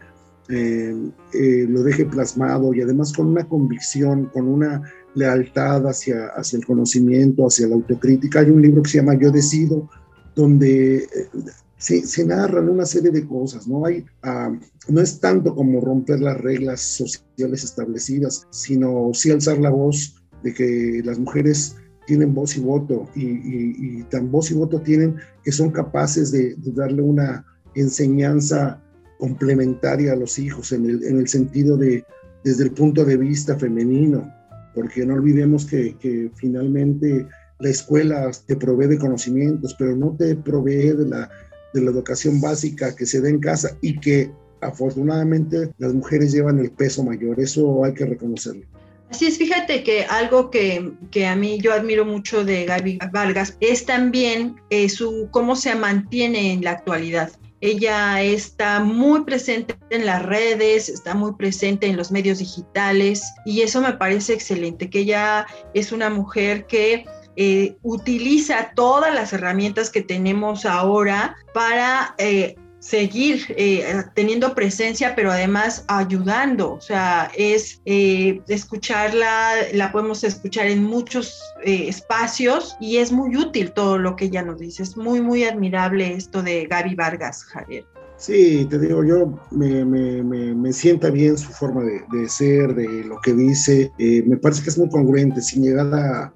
eh, 0.49 0.95
eh, 1.33 1.65
lo 1.69 1.83
deje 1.83 2.05
plasmado 2.05 2.73
y 2.73 2.81
además 2.81 3.13
con 3.13 3.27
una 3.27 3.47
convicción, 3.47 4.25
con 4.25 4.47
una 4.47 4.81
lealtad 5.15 5.87
hacia, 5.87 6.27
hacia 6.35 6.57
el 6.57 6.65
conocimiento, 6.65 7.47
hacia 7.47 7.67
la 7.67 7.75
autocrítica. 7.75 8.39
Hay 8.39 8.49
un 8.49 8.61
libro 8.61 8.83
que 8.83 8.89
se 8.89 8.97
llama 8.97 9.17
Yo 9.19 9.31
Decido, 9.31 9.89
donde 10.35 10.97
eh, 10.97 11.07
se, 11.77 12.05
se, 12.05 12.25
narran 12.25 12.69
una 12.69 12.85
serie 12.85 13.11
de 13.11 13.25
cosas, 13.27 13.67
¿no? 13.67 13.85
Hay, 13.85 14.05
ah, 14.23 14.51
no 14.87 15.01
es 15.01 15.19
tanto 15.19 15.55
como 15.55 15.81
romper 15.81 16.19
las 16.19 16.39
reglas 16.41 16.81
sociales 16.81 17.63
establecidas, 17.63 18.47
sino 18.49 19.11
sí 19.13 19.31
alzar 19.31 19.59
la 19.59 19.69
voz 19.69 20.15
de 20.43 20.53
que 20.53 21.01
las 21.05 21.19
mujeres 21.19 21.75
tienen 22.05 22.33
voz 22.33 22.57
y 22.57 22.59
voto 22.59 23.07
y, 23.15 24.03
tan 24.03 24.29
voz 24.31 24.51
y 24.51 24.55
voto 24.55 24.81
tienen 24.81 25.15
que 25.43 25.51
son 25.51 25.71
capaces 25.71 26.31
de, 26.31 26.55
darle 26.57 27.01
una 27.01 27.45
enseñanza 27.75 28.82
complementaria 29.23 30.11
a 30.11 30.17
los 30.17 30.37
hijos 30.37 30.73
en 30.73 30.85
el, 30.85 31.01
en 31.05 31.17
el, 31.17 31.29
sentido 31.29 31.77
de 31.77 32.03
desde 32.43 32.65
el 32.65 32.71
punto 32.71 33.05
de 33.05 33.15
vista 33.15 33.57
femenino, 33.57 34.29
porque 34.75 35.05
no 35.05 35.13
olvidemos 35.13 35.65
que, 35.65 35.95
que 35.97 36.29
finalmente 36.35 37.25
la 37.59 37.69
escuela 37.69 38.29
te 38.45 38.57
provee 38.57 38.87
de 38.87 38.97
conocimientos, 38.97 39.77
pero 39.79 39.95
no 39.95 40.13
te 40.19 40.35
provee 40.35 40.91
de 40.91 41.07
la, 41.07 41.29
de 41.73 41.81
la 41.81 41.91
educación 41.91 42.41
básica 42.41 42.93
que 42.93 43.05
se 43.05 43.21
da 43.21 43.29
en 43.29 43.39
casa 43.39 43.77
y 43.79 43.97
que 43.97 44.29
afortunadamente 44.59 45.71
las 45.77 45.93
mujeres 45.93 46.33
llevan 46.33 46.59
el 46.59 46.71
peso 46.71 47.01
mayor, 47.01 47.39
eso 47.39 47.85
hay 47.85 47.93
que 47.93 48.05
reconocerlo. 48.05 48.65
Así 49.09 49.27
es, 49.27 49.37
fíjate 49.37 49.85
que 49.85 50.03
algo 50.03 50.51
que, 50.51 50.91
que, 51.11 51.27
a 51.27 51.37
mí 51.37 51.61
yo 51.61 51.71
admiro 51.71 52.03
mucho 52.03 52.43
de 52.43 52.65
Gaby 52.65 52.99
Vargas 53.13 53.55
es 53.61 53.85
también 53.85 54.57
eh, 54.69 54.89
su 54.89 55.29
cómo 55.31 55.55
se 55.55 55.75
mantiene 55.75 56.51
en 56.51 56.65
la 56.65 56.71
actualidad. 56.71 57.31
Ella 57.65 58.21
está 58.21 58.81
muy 58.81 59.23
presente 59.23 59.77
en 59.89 60.05
las 60.05 60.21
redes, 60.21 60.89
está 60.89 61.15
muy 61.15 61.33
presente 61.35 61.87
en 61.87 61.95
los 61.95 62.11
medios 62.11 62.39
digitales 62.39 63.23
y 63.45 63.61
eso 63.61 63.79
me 63.79 63.93
parece 63.93 64.33
excelente, 64.33 64.89
que 64.89 64.99
ella 64.99 65.47
es 65.73 65.93
una 65.93 66.09
mujer 66.09 66.67
que 66.67 67.05
eh, 67.37 67.77
utiliza 67.81 68.73
todas 68.75 69.13
las 69.13 69.31
herramientas 69.31 69.89
que 69.89 70.01
tenemos 70.01 70.65
ahora 70.65 71.37
para 71.53 72.15
eh, 72.17 72.57
seguir 72.83 73.45
eh, 73.55 74.03
teniendo 74.13 74.53
presencia, 74.53 75.15
pero 75.15 75.31
además 75.31 75.85
ayudando. 75.87 76.73
O 76.73 76.81
sea, 76.81 77.31
es 77.37 77.81
eh, 77.85 78.41
escucharla, 78.49 79.53
la 79.73 79.91
podemos 79.91 80.23
escuchar 80.25 80.67
en 80.67 80.83
muchos 80.83 81.41
eh, 81.63 81.87
espacios 81.87 82.75
y 82.81 82.97
es 82.97 83.11
muy 83.11 83.37
útil 83.37 83.71
todo 83.71 83.97
lo 83.97 84.17
que 84.17 84.25
ella 84.25 84.43
nos 84.43 84.59
dice. 84.59 84.83
Es 84.83 84.97
muy, 84.97 85.21
muy 85.21 85.45
admirable 85.45 86.13
esto 86.13 86.43
de 86.43 86.65
Gaby 86.65 86.95
Vargas, 86.95 87.45
Javier. 87.45 87.85
Sí, 88.17 88.67
te 88.69 88.77
digo, 88.77 89.03
yo 89.03 89.39
me, 89.51 89.85
me, 89.85 90.21
me, 90.21 90.73
sienta 90.73 91.09
bien 91.09 91.37
su 91.37 91.51
forma 91.51 91.83
de, 91.83 92.29
ser, 92.29 92.75
de 92.75 93.05
lo 93.05 93.19
que 93.21 93.33
dice. 93.33 93.91
me 93.97 94.37
parece 94.37 94.63
que 94.63 94.69
es 94.69 94.77
muy 94.77 94.89
congruente, 94.89 95.41
sin 95.41 95.63
llegar 95.63 95.93
a, 95.93 96.33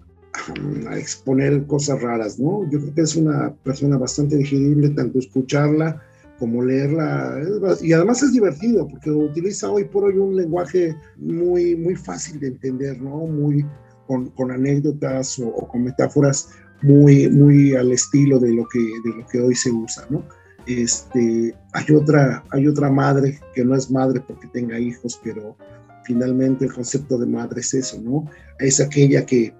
a 0.89 0.98
exponer 0.98 1.66
cosas 1.68 2.01
raras, 2.01 2.39
¿no? 2.39 2.63
Yo 2.70 2.80
creo 2.80 2.94
que 2.94 3.01
es 3.01 3.16
una 3.16 3.54
persona 3.63 3.98
bastante 3.98 4.38
digerible, 4.38 4.89
tanto 4.89 5.20
escucharla 5.20 6.01
como 6.39 6.63
leerla, 6.63 7.39
y 7.82 7.94
además 7.94 8.22
es 8.22 8.34
divertido 8.34 8.88
porque 8.88 9.10
utiliza 9.10 9.70
hoy 9.70 9.86
por 9.86 10.06
hoy 10.06 10.17
un 10.17 10.36
lenguaje 10.36 10.96
muy, 11.17 11.75
muy 11.75 11.96
fácil 11.96 12.39
de 12.39 12.48
entender, 12.48 13.01
¿no? 13.01 13.25
Muy 13.25 13.65
con, 14.06 14.29
con 14.32 14.51
anécdotas 14.51 15.39
o, 15.39 15.51
con 15.67 15.84
metáforas 15.84 16.50
muy, 16.82 17.29
muy 17.29 17.75
al 17.75 17.91
estilo 17.91 18.39
de 18.39 18.53
lo 18.53 18.67
que, 18.67 18.79
de 18.79 19.17
lo 19.17 19.27
que 19.27 19.39
hoy 19.39 19.56
se 19.56 19.72
usa, 19.72 20.06
¿no? 20.10 20.24
Este, 20.67 21.56
hay, 21.74 21.96
otra, 21.96 22.44
hay 22.51 22.67
otra 22.67 22.89
madre 22.89 23.39
que 23.56 23.63
no 23.63 23.75
es 23.75 23.89
madre 23.89 24.22
porque 24.27 24.48
tenga 24.48 24.77
hijos, 24.79 25.20
pero 25.24 25.56
finalmente 26.03 26.65
el 26.65 26.74
concepto 26.74 27.17
de 27.17 27.25
madre 27.25 27.62
es 27.62 27.74
eso, 27.74 28.01
¿no? 28.01 28.25
Es 28.60 28.79
aquella 28.79 29.25
que, 29.25 29.53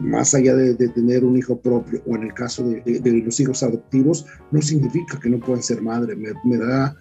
más 0.00 0.34
allá 0.34 0.54
de, 0.54 0.74
tener 0.74 1.24
un 1.24 1.36
hijo 1.36 1.60
propio 1.60 2.02
o 2.06 2.16
en 2.16 2.24
el 2.24 2.34
caso 2.34 2.68
de, 2.68 3.22
los 3.24 3.38
hijos 3.40 3.62
adoptivos, 3.62 4.26
no 4.50 4.60
significa 4.60 5.18
que 5.20 5.30
no 5.30 5.38
puedan 5.38 5.62
ser 5.62 5.82
madre. 5.82 6.16
Me, 6.16 6.56
da 6.56 6.94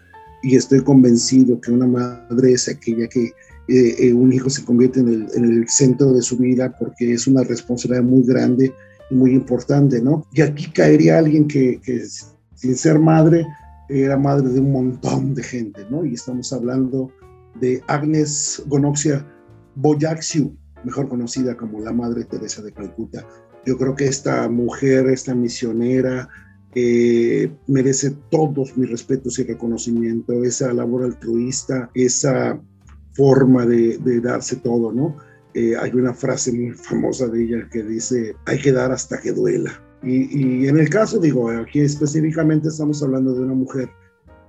y 0.44 0.56
estoy 0.56 0.84
convencido 0.84 1.60
que 1.62 1.72
una 1.72 1.88
madre 1.88 2.54
es 2.54 2.68
aquella 2.68 3.08
que 3.08 3.26
eh, 3.68 3.96
eh, 4.00 4.14
un 4.14 4.34
hijo 4.34 4.50
se 4.50 4.66
convierte 4.66 5.00
en 5.00 5.08
el, 5.08 5.28
en 5.36 5.46
el, 5.46 5.70
centro 5.70 6.12
de 6.14 6.22
su 6.22 6.38
vida 6.38 6.76
porque 6.78 7.14
es 7.14 7.28
una 7.28 7.44
responsabilidad 7.44 8.04
muy 8.04 8.24
grande 8.24 8.74
y 9.10 9.16
muy 9.16 9.34
importante, 9.34 10.02
¿no? 10.02 10.26
Y 10.34 10.42
aquí 10.42 10.72
caería 10.72 11.20
alguien 11.20 11.48
que, 11.48 11.80
que 11.82 12.04
sin 12.56 12.76
ser 12.76 13.00
madre 13.00 13.46
era 13.90 14.18
madre 14.18 14.50
de 14.50 14.60
un 14.60 14.72
montón 14.72 15.36
de 15.36 15.44
gente, 15.44 15.86
¿no? 15.90 16.06
Y 16.06 16.14
estamos 16.14 16.52
hablando 16.54 17.12
de 17.60 17.82
Agnes 17.88 18.64
Gonoxia 18.68 19.26
Boyaxiu, 19.76 20.56
mejor 20.84 21.08
conocida 21.10 21.56
como 21.56 21.80
la 21.80 21.94
Madre 21.94 22.26
Teresa 22.26 22.62
de 22.62 22.72
Calcuta. 22.72 23.26
Yo 23.66 23.78
creo 23.78 23.96
que 23.96 24.06
esta 24.06 24.50
mujer, 24.50 25.08
esta 25.08 25.36
misionera, 25.36 26.30
eh, 26.74 27.52
merece 27.68 28.16
todos 28.30 28.78
mis 28.78 28.90
respetos 28.90 29.38
y 29.40 29.44
reconocimiento, 29.44 30.44
esa 30.44 30.74
labor 30.74 31.04
altruista, 31.04 31.90
esa 31.94 32.62
forma 33.14 33.66
de, 33.66 34.22
darse 34.22 34.56
todo, 34.58 34.92
¿no? 34.92 35.18
Eh, 35.54 35.76
hay 35.76 35.92
una 35.94 36.14
frase 36.14 36.54
muy 36.54 36.72
famosa 36.72 37.28
de 37.28 37.44
ella 37.44 37.70
que 37.70 37.84
dice, 37.84 38.36
hay 38.46 38.60
que 38.60 38.72
dar 38.72 38.92
hasta 38.92 39.20
que 39.20 39.34
duela. 39.34 39.72
Y, 40.04 40.68
en 40.68 40.80
el 40.80 40.90
caso, 40.90 41.20
digo, 41.20 41.50
aquí 41.50 41.82
específicamente 41.82 42.70
estamos 42.70 43.04
hablando 43.04 43.36
de 43.36 43.42
una 43.42 43.54
mujer 43.54 43.90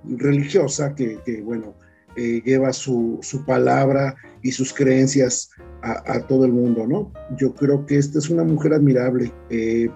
religiosa 0.03 0.95
que, 0.95 1.19
bueno, 1.45 1.75
eh, 2.15 2.41
lleva 2.45 2.73
su, 2.73 3.19
su, 3.21 3.45
palabra 3.45 4.15
y 4.41 4.51
sus 4.51 4.73
creencias 4.73 5.49
a, 5.81 6.21
todo 6.27 6.45
el 6.45 6.53
mundo, 6.53 6.87
¿no? 6.87 7.11
Yo 7.37 7.53
creo 7.53 7.85
que 7.85 7.97
esta 7.97 8.19
es 8.19 8.29
una 8.29 8.43
mujer 8.43 8.73
admirable. 8.73 9.33
Eh, 9.49 9.89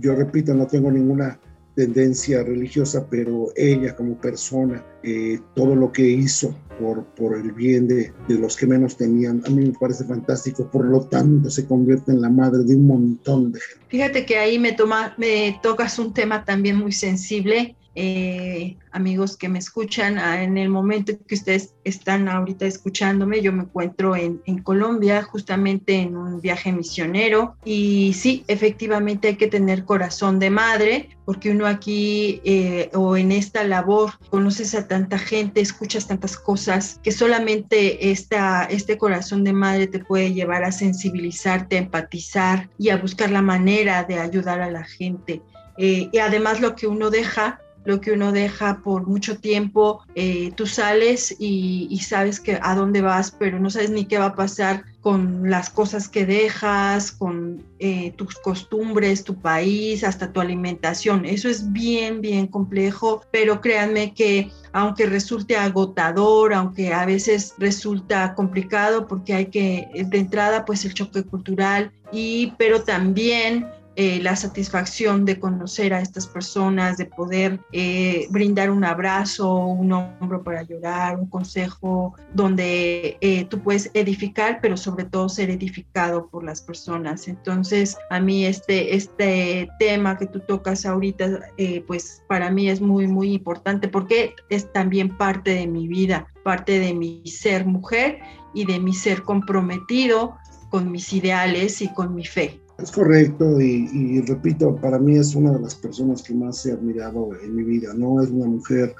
yo 0.00 0.14
repito, 0.16 0.54
no 0.54 0.66
tengo 0.66 0.90
ninguna 0.90 1.38
tendencia 1.74 2.42
religiosa, 2.42 3.06
pero 3.08 3.48
ella 3.56 3.94
como 3.94 4.16
persona, 4.20 4.84
eh, 5.02 5.38
todo 5.54 5.74
lo 5.74 5.92
que 5.92 6.08
hizo 6.08 6.54
por, 6.80 7.04
por 7.14 7.36
el 7.36 7.52
bien 7.52 7.86
de, 7.86 8.12
de, 8.28 8.34
los 8.38 8.56
que 8.56 8.66
menos 8.66 8.96
tenían, 8.96 9.42
a 9.46 9.50
mí 9.50 9.66
me 9.66 9.78
parece 9.78 10.04
fantástico, 10.04 10.68
por 10.70 10.84
lo 10.84 11.02
tanto 11.02 11.50
se 11.50 11.66
convierte 11.66 12.12
en 12.12 12.20
la 12.20 12.30
madre 12.30 12.64
de 12.64 12.74
un 12.74 12.86
montón 12.86 13.52
de 13.52 13.60
gente. 13.60 13.86
Fíjate 13.88 14.26
que 14.26 14.38
ahí 14.38 14.58
me, 14.58 14.72
toma, 14.72 15.14
me 15.18 15.58
tocas 15.62 15.98
un 15.98 16.12
tema 16.12 16.44
también 16.44 16.76
muy 16.76 16.92
sensible 16.92 17.76
eh, 17.96 18.76
amigos 18.90 19.36
que 19.36 19.48
me 19.48 19.58
escuchan, 19.58 20.18
ah, 20.18 20.42
en 20.42 20.58
el 20.58 20.68
momento 20.68 21.12
que 21.26 21.34
ustedes 21.34 21.74
están 21.84 22.28
ahorita 22.28 22.66
escuchándome, 22.66 23.40
yo 23.40 23.52
me 23.52 23.62
encuentro 23.62 24.16
en, 24.16 24.40
Colombia, 24.62 25.22
justamente 25.22 25.94
en 25.94 26.16
un 26.16 26.40
viaje 26.40 26.72
misionero. 26.72 27.56
Y 27.64 28.12
sí, 28.14 28.44
efectivamente 28.48 29.28
hay 29.28 29.36
que 29.36 29.48
tener 29.48 29.84
corazón 29.84 30.38
de 30.38 30.50
madre, 30.50 31.10
porque 31.24 31.50
uno 31.50 31.66
aquí 31.66 32.40
eh, 32.44 32.90
o 32.94 33.16
en 33.16 33.32
esta 33.32 33.64
labor 33.64 34.12
conoces 34.30 34.74
a 34.74 34.88
tanta 34.88 35.18
gente, 35.18 35.60
escuchas 35.60 36.06
tantas 36.06 36.36
cosas, 36.36 37.00
que 37.02 37.12
solamente 37.12 38.10
esta, 38.10 38.64
este 38.64 38.96
corazón 38.98 39.44
de 39.44 39.52
madre 39.52 39.86
te 39.86 39.98
puede 39.98 40.32
llevar 40.32 40.64
a 40.64 40.72
sensibilizarte, 40.72 41.76
a 41.76 41.80
empatizar 41.80 42.68
y 42.78 42.88
a 42.90 42.96
buscar 42.96 43.30
la 43.30 43.42
manera 43.42 44.04
de 44.04 44.18
ayudar 44.18 44.60
a 44.60 44.70
la 44.70 44.84
gente. 44.84 45.42
Eh, 45.76 46.08
y 46.12 46.18
además 46.18 46.60
lo 46.60 46.76
que 46.76 46.86
uno 46.86 47.10
deja 47.10 47.60
lo 47.84 48.00
que 48.00 48.12
uno 48.12 48.32
deja 48.32 48.80
por 48.82 49.06
mucho 49.06 49.38
tiempo, 49.38 50.02
eh, 50.14 50.52
tú 50.56 50.66
sales 50.66 51.34
y, 51.38 51.98
sabes 52.04 52.40
que 52.40 52.58
a 52.62 52.74
dónde 52.74 53.00
vas, 53.00 53.30
pero 53.30 53.58
no 53.58 53.70
sabes 53.70 53.90
ni 53.90 54.04
qué 54.04 54.18
va 54.18 54.26
a 54.26 54.34
pasar 54.34 54.84
con 55.00 55.50
las 55.50 55.70
cosas 55.70 56.08
que 56.08 56.26
dejas, 56.26 57.12
con 57.12 57.62
eh, 57.78 58.12
tus 58.16 58.36
costumbres, 58.36 59.24
tu 59.24 59.36
país, 59.36 60.04
hasta 60.04 60.32
tu 60.32 60.40
alimentación. 60.40 61.24
Eso 61.24 61.48
es 61.48 61.72
bien, 61.72 62.20
bien 62.20 62.46
complejo, 62.46 63.22
pero 63.30 63.60
créanme 63.60 64.14
que 64.14 64.50
aunque 64.72 65.06
resulte 65.06 65.56
agotador, 65.56 66.52
aunque 66.52 66.92
a 66.92 67.06
veces 67.06 67.54
resulta 67.58 68.34
complicado 68.34 69.06
porque 69.06 69.34
hay 69.34 69.46
que, 69.46 69.88
de 69.94 70.18
entrada, 70.18 70.64
pues 70.64 70.84
el 70.84 70.94
choque 70.94 71.22
cultural, 71.22 71.92
y, 72.12 72.52
pero 72.58 72.82
también 72.82 73.66
eh, 73.96 74.20
la 74.20 74.34
satisfacción 74.34 75.24
de 75.24 75.38
conocer 75.38 75.94
a 75.94 76.00
estas 76.00 76.26
personas, 76.26 76.96
de 76.96 77.06
poder 77.06 77.60
eh, 77.70 78.26
brindar 78.30 78.70
un 78.70 78.84
abrazo, 78.84 79.54
un 79.54 79.92
hombro 79.92 80.42
para 80.42 80.62
llorar, 80.62 81.18
un 81.18 81.28
consejo 81.28 82.14
donde 82.32 83.16
eh, 83.20 83.44
tú 83.44 83.60
puedes 83.60 83.90
edificar, 83.94 84.58
pero 84.60 84.76
sobre 84.76 85.04
todo 85.04 85.28
ser 85.28 85.50
edificado 85.50 86.28
por 86.28 86.42
las 86.42 86.60
personas. 86.60 87.28
Entonces, 87.28 87.96
a 88.10 88.18
mí 88.18 88.46
este, 88.46 88.96
este 88.96 89.68
tema 89.78 90.18
que 90.18 90.26
tú 90.26 90.40
tocas 90.40 90.84
ahorita, 90.84 91.40
pues 91.86 92.22
para 92.28 92.50
mí 92.50 92.68
es 92.68 92.80
muy, 92.80 93.06
muy 93.06 93.32
importante 93.32 93.86
porque 93.86 94.34
es 94.50 94.72
también 94.72 95.16
parte 95.16 95.54
de 95.54 95.68
mi 95.68 95.86
vida, 95.86 96.26
parte 96.42 96.80
de 96.80 96.94
mi 96.94 97.22
ser 97.26 97.64
mujer 97.64 98.18
y 98.54 98.64
de 98.64 98.80
mi 98.80 98.92
ser 98.92 99.22
comprometido 99.22 100.36
con 100.70 100.90
mis 100.90 101.12
ideales 101.12 101.80
y 101.80 101.88
con 101.94 102.14
mi 102.14 102.24
fe. 102.24 102.63
Es 102.78 102.90
correcto 102.90 103.60
y, 103.60 104.20
repito, 104.22 104.74
para 104.76 104.98
mí 104.98 105.16
es 105.16 105.34
una 105.34 105.52
de 105.52 105.60
las 105.60 105.74
personas 105.76 106.22
que 106.22 106.34
más 106.34 106.66
he 106.66 106.72
admirado 106.72 107.30
en 107.42 107.54
mi 107.54 107.62
vida, 107.62 107.94
¿no? 107.94 108.20
Es 108.20 108.30
una 108.30 108.46
mujer 108.46 108.94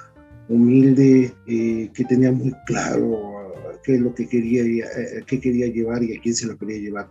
humilde, 0.47 1.33
eh, 1.47 1.91
que 1.93 2.05
tenía 2.05 2.31
muy 2.31 2.53
claro 2.67 3.35
qué 3.83 3.95
es 3.95 4.01
lo 4.01 4.13
que 4.13 4.27
quería, 4.27 4.63
eh, 4.63 5.23
qué 5.27 5.39
quería 5.39 5.67
llevar 5.67 6.03
y 6.03 6.15
a 6.15 6.21
quién 6.21 6.35
se 6.35 6.47
lo 6.47 6.57
quería 6.57 6.77
llevar. 6.77 7.09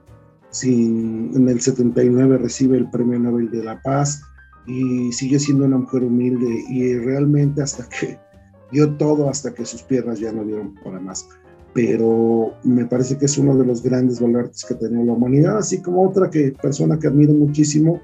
Sin, 0.51 1.33
en 1.35 1.49
el 1.49 1.61
79 1.61 2.39
recibe 2.39 2.79
el 2.79 2.89
Premio 2.91 3.19
Nobel 3.19 3.51
de 3.51 3.63
la 3.63 3.81
Paz 3.83 4.23
y 4.67 5.13
sigue 5.13 5.39
siendo 5.39 5.65
una 5.67 5.79
mujer 5.79 6.03
humilde 6.03 6.65
y 6.69 6.97
realmente 6.97 7.63
hasta 7.63 7.89
que 7.89 8.19
dio 8.73 8.91
todo, 8.97 9.29
hasta 9.29 9.53
que 9.53 9.65
sus 9.65 9.83
piernas 9.83 10.19
ya 10.19 10.33
no 10.33 10.45
dieron 10.45 10.75
para 10.83 10.99
más. 10.99 11.29
Pero 11.75 12.55
me 12.63 12.87
parece 12.87 13.19
que 13.19 13.27
es 13.27 13.37
uno 13.37 13.57
de 13.57 13.67
los 13.67 13.83
grandes 13.83 14.21
valores 14.21 14.65
que 14.65 14.75
tenía 14.75 15.05
la 15.05 15.13
humanidad, 15.13 15.59
así 15.59 15.83
como 15.83 16.09
otra 16.09 16.31
que, 16.31 16.53
persona 16.53 16.99
que 16.99 17.09
admiro 17.09 17.35
muchísimo 17.35 18.01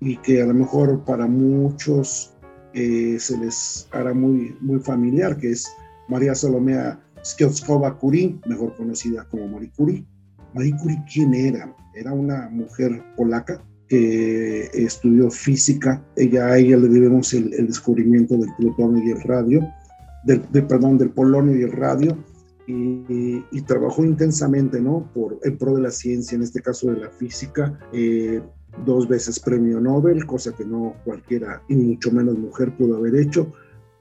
y 0.00 0.16
que 0.18 0.40
a 0.40 0.46
lo 0.46 0.54
mejor 0.54 1.04
para 1.04 1.26
muchos 1.26 2.32
eh, 2.74 3.16
se 3.18 3.36
les 3.38 3.88
hará 3.90 4.14
muy, 4.14 4.56
muy 4.60 4.78
familiar, 4.78 5.36
que 5.36 5.50
es 5.50 5.68
María 6.08 6.34
Salomea 6.34 7.00
Skioskova 7.24 7.98
Curie, 7.98 8.38
mejor 8.46 8.74
conocida 8.76 9.26
como 9.28 9.48
Marie 9.48 9.72
Curie. 9.76 10.04
Marie 10.54 10.76
Curie, 10.80 11.02
¿quién 11.12 11.34
era? 11.34 11.74
Era 11.94 12.12
una 12.12 12.48
mujer 12.50 13.02
polaca 13.16 13.62
que 13.88 14.70
estudió 14.74 15.30
física. 15.30 16.04
Ella, 16.16 16.46
a 16.46 16.58
ella 16.58 16.76
le 16.76 16.88
debemos 16.88 17.32
el, 17.34 17.50
descubrimiento 17.66 18.36
del 18.36 18.50
plutonio 18.56 19.02
y 19.02 19.10
el 19.10 19.20
radio, 19.22 19.66
del, 20.24 20.40
perdón, 20.66 20.98
del 20.98 21.10
polonio 21.10 21.56
y 21.56 21.62
el 21.62 21.72
radio, 21.72 22.16
y, 22.68 23.62
trabajó 23.62 24.04
intensamente, 24.04 24.80
¿no? 24.80 25.10
Por, 25.14 25.38
en 25.42 25.56
pro 25.56 25.74
de 25.74 25.82
la 25.82 25.90
ciencia, 25.90 26.36
en 26.36 26.42
este 26.42 26.60
caso 26.60 26.90
de 26.90 27.00
la 27.00 27.10
física. 27.10 27.78
Eh, 27.92 28.40
dos 28.84 29.08
veces 29.08 29.40
premio 29.40 29.80
Nobel, 29.80 30.26
cosa 30.26 30.54
que 30.54 30.64
no 30.64 30.94
cualquiera, 31.04 31.62
y 31.68 31.74
mucho 31.74 32.12
menos 32.12 32.38
mujer, 32.38 32.76
pudo 32.76 32.96
haber 32.96 33.16
hecho. 33.16 33.52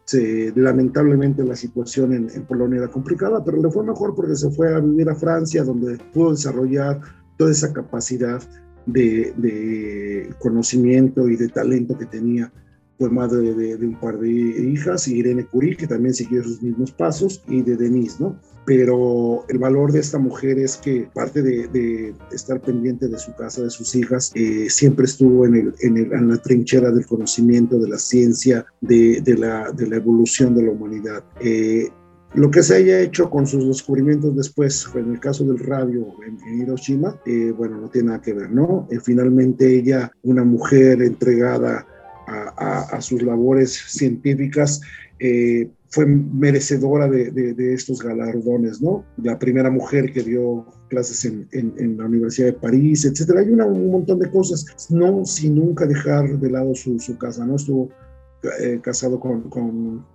Se, 0.05 0.53
lamentablemente 0.55 1.43
la 1.43 1.55
situación 1.55 2.13
en, 2.13 2.45
Polonia 2.45 2.79
era 2.79 2.87
complicada, 2.87 3.43
pero 3.43 3.61
le 3.61 3.69
fue 3.69 3.83
mejor 3.83 4.15
porque 4.15 4.35
se 4.35 4.49
fue 4.51 4.73
a 4.73 4.79
vivir 4.79 5.09
a 5.09 5.15
Francia, 5.15 5.63
donde 5.63 5.97
pudo 6.13 6.31
desarrollar 6.31 7.01
toda 7.37 7.51
esa 7.51 7.73
capacidad 7.73 8.41
de, 8.85 9.33
de 9.37 10.33
conocimiento 10.39 11.27
y 11.27 11.35
de 11.35 11.49
talento 11.49 11.97
que 11.97 12.05
tenía 12.05 12.51
fue 12.97 13.09
madre 13.09 13.53
de, 13.53 13.75
un 13.85 13.99
par 13.99 14.17
de 14.17 14.29
hijas, 14.29 15.07
y 15.07 15.17
Irene 15.17 15.45
Curie, 15.45 15.77
que 15.77 15.87
también 15.87 16.13
siguió 16.13 16.43
sus 16.43 16.61
mismos 16.61 16.91
pasos, 16.91 17.43
y 17.47 17.61
de 17.61 17.77
Denise, 17.77 18.17
¿no? 18.19 18.39
Pero 18.67 19.45
el 19.47 19.59
valor 19.59 19.93
de 19.93 20.01
esta 20.01 20.19
mujer 20.19 20.59
es 20.59 20.75
que, 20.75 21.07
parte 21.13 21.41
de, 21.41 22.13
estar 22.33 22.59
pendiente 22.59 23.07
de 23.07 23.17
su 23.17 23.33
casa, 23.33 23.61
de 23.63 23.69
sus 23.69 23.95
hijas, 23.95 24.33
eh, 24.35 24.67
siempre 24.69 25.05
estuvo 25.05 25.45
en, 25.45 25.55
el, 25.55 25.75
en, 25.79 25.95
el, 25.95 26.11
en, 26.11 26.27
la 26.27 26.37
trinchera 26.37 26.91
del 26.91 27.05
conocimiento, 27.05 27.79
de 27.79 27.87
la 27.87 27.97
ciencia, 27.97 28.65
de, 28.81 29.23
la, 29.37 29.71
de 29.71 29.87
la, 29.87 29.95
evolución 29.95 30.53
de 30.53 30.63
la 30.63 30.71
humanidad. 30.71 31.23
Eh, 31.39 31.87
lo 32.33 32.51
que 32.51 32.61
se 32.61 32.75
haya 32.75 32.99
hecho 32.99 33.29
con 33.29 33.47
sus 33.47 33.65
descubrimientos 33.65 34.35
después, 34.35 34.85
en 34.95 35.13
el 35.13 35.19
caso 35.21 35.45
del 35.45 35.59
radio 35.59 36.05
en, 36.27 36.61
Hiroshima, 36.61 37.17
eh, 37.25 37.53
bueno, 37.57 37.79
no 37.79 37.89
tiene 37.89 38.07
nada 38.07 38.21
que 38.21 38.33
ver, 38.33 38.51
¿no? 38.51 38.85
finalmente 39.01 39.77
ella, 39.77 40.11
una 40.23 40.43
mujer 40.43 41.01
entregada 41.01 41.87
a, 42.27 43.01
sus 43.01 43.21
labores 43.21 43.73
científicas, 43.87 44.81
eh, 45.19 45.69
fue 45.89 46.05
merecedora 46.05 47.07
de, 47.09 47.73
estos 47.73 48.01
galardones, 48.01 48.81
¿no? 48.81 49.05
La 49.17 49.39
primera 49.39 49.69
mujer 49.69 50.11
que 50.11 50.21
dio 50.21 50.65
clases 50.89 51.25
en, 51.25 51.97
la 51.97 52.05
Universidad 52.05 52.47
de 52.47 52.53
París, 52.53 53.05
etcétera. 53.05 53.39
Hay 53.41 53.49
un 53.49 53.91
montón 53.91 54.19
de 54.19 54.29
cosas, 54.29 54.65
no 54.89 55.25
sin 55.25 55.55
nunca 55.55 55.85
dejar 55.85 56.39
de 56.39 56.49
lado 56.49 56.73
su, 56.75 57.17
casa, 57.17 57.45
¿no? 57.45 57.55
Estuvo 57.55 57.89
eh, 58.59 58.79
casado 58.81 59.19
con, 59.19 59.43
con, 59.49 60.05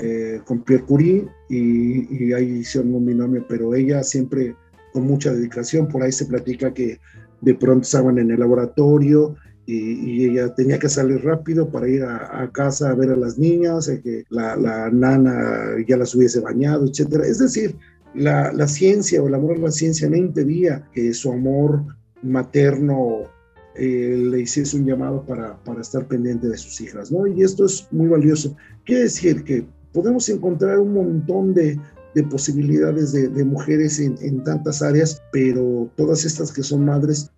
eh, 0.00 0.40
con, 0.44 0.62
Pierre 0.62 0.84
Curie 0.84 1.26
y, 1.48 2.26
y 2.26 2.32
ahí 2.32 2.58
hicieron 2.58 2.94
un 2.94 3.06
binomio, 3.06 3.44
pero 3.48 3.74
ella 3.74 4.02
siempre 4.02 4.54
con 4.92 5.06
mucha 5.06 5.32
dedicación, 5.32 5.88
por 5.88 6.02
ahí 6.02 6.12
se 6.12 6.26
platica 6.26 6.72
que 6.72 7.00
de 7.40 7.54
pronto 7.54 7.82
estaban 7.82 8.18
en 8.18 8.30
el 8.30 8.38
laboratorio 8.38 9.34
y, 9.66 10.24
ella 10.24 10.54
tenía 10.54 10.78
que 10.78 10.88
salir 10.88 11.24
rápido 11.24 11.68
para 11.68 11.88
ir 11.88 12.02
a, 12.02 12.50
casa 12.52 12.90
a 12.90 12.94
ver 12.94 13.10
a 13.10 13.16
las 13.16 13.38
niñas, 13.38 13.90
que 14.02 14.24
la, 14.30 14.56
la, 14.56 14.90
nana 14.90 15.76
ya 15.86 15.96
las 15.96 16.14
hubiese 16.14 16.40
bañado, 16.40 16.86
etcétera. 16.86 17.26
Es 17.26 17.38
decir, 17.38 17.76
la, 18.14 18.52
la, 18.52 18.68
ciencia 18.68 19.22
o 19.22 19.28
el 19.28 19.34
amor 19.34 19.56
a 19.56 19.60
la 19.60 19.70
ciencia 19.70 20.08
no 20.08 20.16
impedía 20.16 20.88
que 20.92 21.12
su 21.14 21.32
amor 21.32 21.84
materno 22.22 23.30
eh, 23.76 24.16
le 24.30 24.40
hiciese 24.40 24.76
un 24.76 24.86
llamado 24.86 25.24
para, 25.24 25.56
para, 25.64 25.80
estar 25.80 26.06
pendiente 26.06 26.48
de 26.48 26.56
sus 26.56 26.80
hijas, 26.80 27.10
¿no? 27.10 27.26
Y 27.26 27.42
esto 27.42 27.64
es 27.64 27.88
muy 27.90 28.08
valioso. 28.08 28.56
Quiere 28.84 29.04
decir 29.04 29.42
que 29.44 29.66
podemos 29.92 30.28
encontrar 30.28 30.78
un 30.78 30.94
montón 30.94 31.54
de, 31.54 31.78
de 32.14 32.22
posibilidades 32.22 33.12
de, 33.12 33.28
de 33.28 33.44
mujeres 33.44 33.98
en, 33.98 34.16
en, 34.20 34.44
tantas 34.44 34.80
áreas, 34.80 35.20
pero 35.32 35.90
todas 35.96 36.24
estas 36.24 36.52
que 36.52 36.62
son 36.62 36.84
madres 36.84 37.30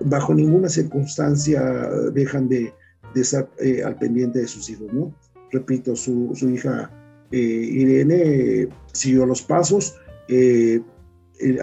bajo 0.00 0.34
ninguna 0.34 0.68
circunstancia 0.68 1.62
dejan 2.12 2.48
de, 2.48 2.72
estar 3.14 3.48
eh, 3.60 3.82
al 3.82 3.96
pendiente 3.96 4.40
de 4.40 4.46
sus 4.46 4.68
hijos, 4.68 4.92
¿no? 4.92 5.14
Repito, 5.50 5.96
su, 5.96 6.34
hija 6.52 6.90
eh, 7.30 7.38
Irene 7.38 8.68
siguió 8.92 9.24
los 9.24 9.42
pasos. 9.42 9.96
Eh, 10.28 10.82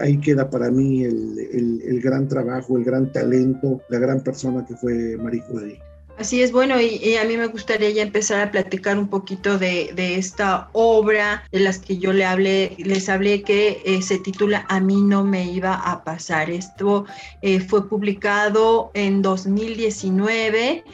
ahí 0.00 0.18
queda 0.18 0.50
para 0.50 0.70
mí 0.70 1.04
el, 1.04 2.00
gran 2.02 2.28
trabajo, 2.28 2.76
el 2.76 2.84
gran 2.84 3.12
talento, 3.12 3.82
la 3.88 3.98
gran 3.98 4.22
persona 4.22 4.64
que 4.66 4.74
fue 4.74 5.16
Marie 5.16 5.42
Curie. 5.48 5.80
Así 6.16 6.42
es, 6.42 6.52
bueno, 6.52 6.80
y, 6.80 7.16
a 7.16 7.24
mí 7.24 7.36
me 7.36 7.48
gustaría 7.48 7.90
ya 7.90 8.02
empezar 8.02 8.40
a 8.40 8.50
platicar 8.52 8.96
un 8.98 9.08
poquito 9.08 9.58
de, 9.58 9.92
esta 9.96 10.68
obra 10.72 11.42
de 11.50 11.58
las 11.58 11.78
que 11.78 11.98
yo 11.98 12.12
le 12.12 12.24
hablé, 12.24 12.76
les 12.78 13.08
hablé 13.08 13.42
que 13.42 13.82
eh, 13.84 14.00
se 14.00 14.18
titula 14.18 14.64
A 14.68 14.78
mí 14.78 15.02
no 15.02 15.24
me 15.24 15.44
iba 15.44 15.74
a 15.74 16.04
pasar. 16.04 16.50
Esto 16.50 17.04
eh, 17.42 17.58
fue 17.58 17.88
publicado 17.88 18.92
en 18.94 19.22
2019 19.22 20.84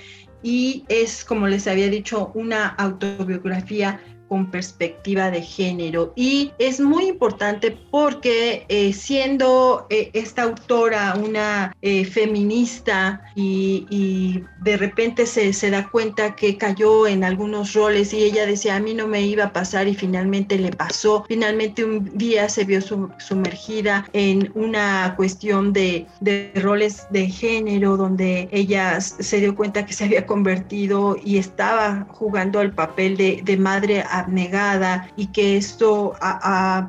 y 0.42 0.84
es, 0.88 1.22
como 1.24 1.48
les 1.48 1.66
había 1.66 1.88
dicho, 1.88 2.30
una 2.34 2.68
autobiografía 2.68 4.00
con 4.30 4.46
perspectiva 4.46 5.28
de 5.32 5.42
género. 5.42 6.12
Y 6.14 6.52
es 6.58 6.78
muy 6.78 7.08
importante 7.08 7.76
porque 7.90 8.64
eh, 8.68 8.92
siendo 8.92 9.88
eh, 9.90 10.10
esta 10.12 10.44
autora 10.44 11.16
una 11.20 11.74
eh, 11.82 12.04
feminista 12.04 13.22
y, 13.34 14.44
de 14.60 14.76
repente 14.76 15.26
se, 15.26 15.52
se, 15.54 15.70
da 15.70 15.88
cuenta 15.88 16.36
que 16.36 16.58
cayó 16.58 17.06
en 17.06 17.24
algunos 17.24 17.72
roles 17.72 18.12
y 18.12 18.22
ella 18.22 18.44
decía, 18.46 18.76
a 18.76 18.80
mí 18.80 18.92
no 18.92 19.08
me 19.08 19.22
iba 19.22 19.44
a 19.44 19.52
pasar 19.52 19.88
y 19.88 19.94
finalmente 19.94 20.58
le 20.58 20.70
pasó. 20.70 21.24
Finalmente 21.26 21.82
un 21.84 22.16
día 22.16 22.48
se 22.48 22.64
vio 22.64 22.80
sumergida 22.82 24.06
en 24.12 24.52
una 24.54 25.14
cuestión 25.16 25.72
de, 25.72 26.06
de 26.20 26.52
roles 26.56 27.06
de 27.10 27.26
género 27.28 27.96
donde 27.96 28.48
ella 28.52 29.00
se 29.00 29.40
dio 29.40 29.56
cuenta 29.56 29.86
que 29.86 29.94
se 29.94 30.04
había 30.04 30.26
convertido 30.26 31.16
y 31.24 31.38
estaba 31.38 32.06
jugando 32.10 32.60
el 32.60 32.72
papel 32.72 33.16
de, 33.16 33.40
de 33.42 33.56
madre 33.56 34.02
a 34.02 34.19
abnegada 34.20 35.08
y 35.16 35.26
que 35.28 35.56
esto 35.56 36.14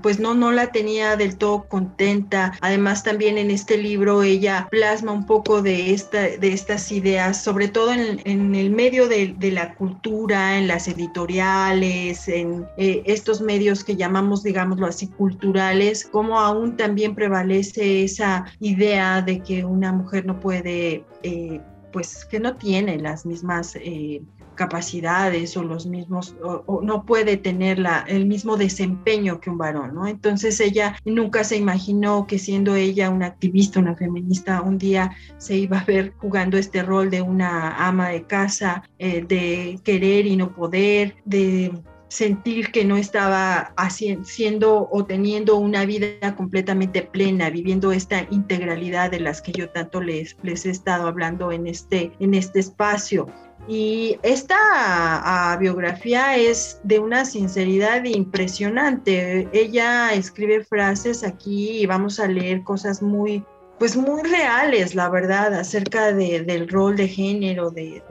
pues 0.02 0.20
no, 0.20 0.34
no 0.34 0.52
la 0.52 0.72
tenía 0.72 1.15
del 1.15 1.38
todo 1.38 1.63
contenta. 1.63 2.54
Además 2.62 3.04
también 3.04 3.38
en 3.38 3.52
este 3.52 3.78
libro 3.78 4.24
ella 4.24 4.67
plasma 4.70 5.12
un 5.12 5.26
poco 5.26 5.62
de, 5.62 5.94
esta, 5.94 6.22
de 6.22 6.54
estas 6.54 6.91
ideas, 6.91 7.41
sobre 7.44 7.67
todo 7.67 7.94
en, 7.94 8.56
el 8.56 8.70
medio 8.72 9.08
de, 9.08 9.36
de, 9.38 9.52
la 9.52 9.76
cultura, 9.76 10.58
en 10.58 10.67
las 10.67 10.88
editoriales, 10.88 12.28
en 12.28 12.65
eh, 12.78 13.04
estos 13.06 13.41
medios 13.41 13.84
que 13.84 13.96
llamamos, 13.96 14.44
digámoslo 14.44 14.88
así, 14.88 15.08
culturales, 15.08 16.06
como 16.06 16.39
aún 16.39 16.78
también 16.78 17.15
prevalece 17.15 18.04
esa 18.04 18.46
idea 18.60 19.22
de 19.22 19.39
que 19.39 19.65
una 19.65 19.91
mujer 19.91 20.26
no 20.26 20.39
puede... 20.39 21.04
Eh, 21.24 21.62
pues 21.91 22.26
que 22.26 22.39
no 22.39 22.56
tiene 22.56 22.98
las 23.00 23.26
mismas 23.26 23.76
eh, 23.76 24.22
capacidades 24.62 25.58
o 25.58 25.63
los 25.63 25.88
mismos, 25.88 26.36
o, 26.43 26.82
no 26.84 27.04
puede 27.04 27.36
tener 27.36 27.80
la, 27.80 28.06
el 28.08 28.28
mismo 28.28 28.58
desempeño 28.58 29.39
que 29.39 29.50
un 29.50 29.58
varón, 29.58 29.95
¿no? 29.95 30.06
Entonces 30.06 30.60
ella 30.60 30.95
nunca 31.04 31.43
se 31.43 31.58
imaginó 31.58 32.28
que 32.28 32.38
siendo 32.38 32.76
ella 32.76 33.10
una 33.10 33.26
activista, 33.26 33.80
una 33.80 33.95
feminista, 33.95 34.62
un 34.62 34.78
día 34.78 35.15
se 35.39 35.56
iba 35.58 35.80
a 35.80 35.84
ver 35.84 36.13
jugando 36.19 36.60
este 36.60 36.84
rol 36.84 37.10
de 37.10 37.24
una 37.24 37.88
ama 37.88 38.10
de 38.10 38.21
casa, 38.28 38.84
eh, 39.00 39.26
de 39.28 39.80
querer 39.84 40.28
y 40.28 40.38
no 40.38 40.54
poder, 40.54 41.15
de 41.26 41.71
sentir 42.12 42.71
que 42.71 42.84
no 42.84 42.97
estaba 42.97 43.74
haciendo 43.78 44.89
o 44.91 45.06
teniendo 45.06 45.56
una 45.56 45.86
vida 45.86 46.36
completamente 46.36 47.02
plena, 47.02 47.50
viviendo 47.50 47.93
esta 47.93 48.28
integralidad 48.30 49.10
de 49.10 49.21
las 49.21 49.41
que 49.41 49.54
yo 49.54 49.69
tanto 49.69 50.02
les, 50.02 50.36
les 50.43 50.65
he 50.65 50.71
estado 50.71 51.08
hablando 51.08 51.54
en 51.54 51.67
este, 51.67 52.12
en 52.19 52.34
este 52.34 52.60
espacio. 52.60 53.28
Y 53.67 54.17
esta 54.24 54.58
ah, 54.60 55.58
biografía 55.60 56.36
es 56.36 56.80
de 56.84 57.00
una 57.00 57.26
sinceridad 57.26 58.04
impresionante. 58.04 59.47
Ella 59.54 60.13
escribe 60.13 60.63
frases 60.63 61.24
aquí 61.24 61.82
y 61.82 61.86
vamos 61.86 62.19
a 62.19 62.28
leer 62.28 62.63
cosas 62.63 63.02
muy, 63.02 63.43
pues 63.80 63.95
muy 63.95 64.24
reales, 64.24 64.95
la 64.95 65.10
verdad, 65.10 65.54
acerca 65.54 66.12
del 66.12 66.67
rol 66.69 66.95
de 66.95 67.08
género, 67.08 67.69
de, 67.69 68.02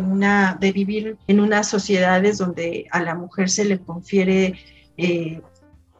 una, 0.00 0.58
de 0.60 0.72
vivir 0.72 1.16
en 1.28 1.40
unas 1.40 1.68
sociedades 1.68 2.38
donde 2.38 2.86
a 2.90 3.00
la 3.02 3.14
mujer 3.14 3.48
se 3.48 3.64
le 3.64 3.78
confiere 3.78 4.54
eh, 4.96 5.40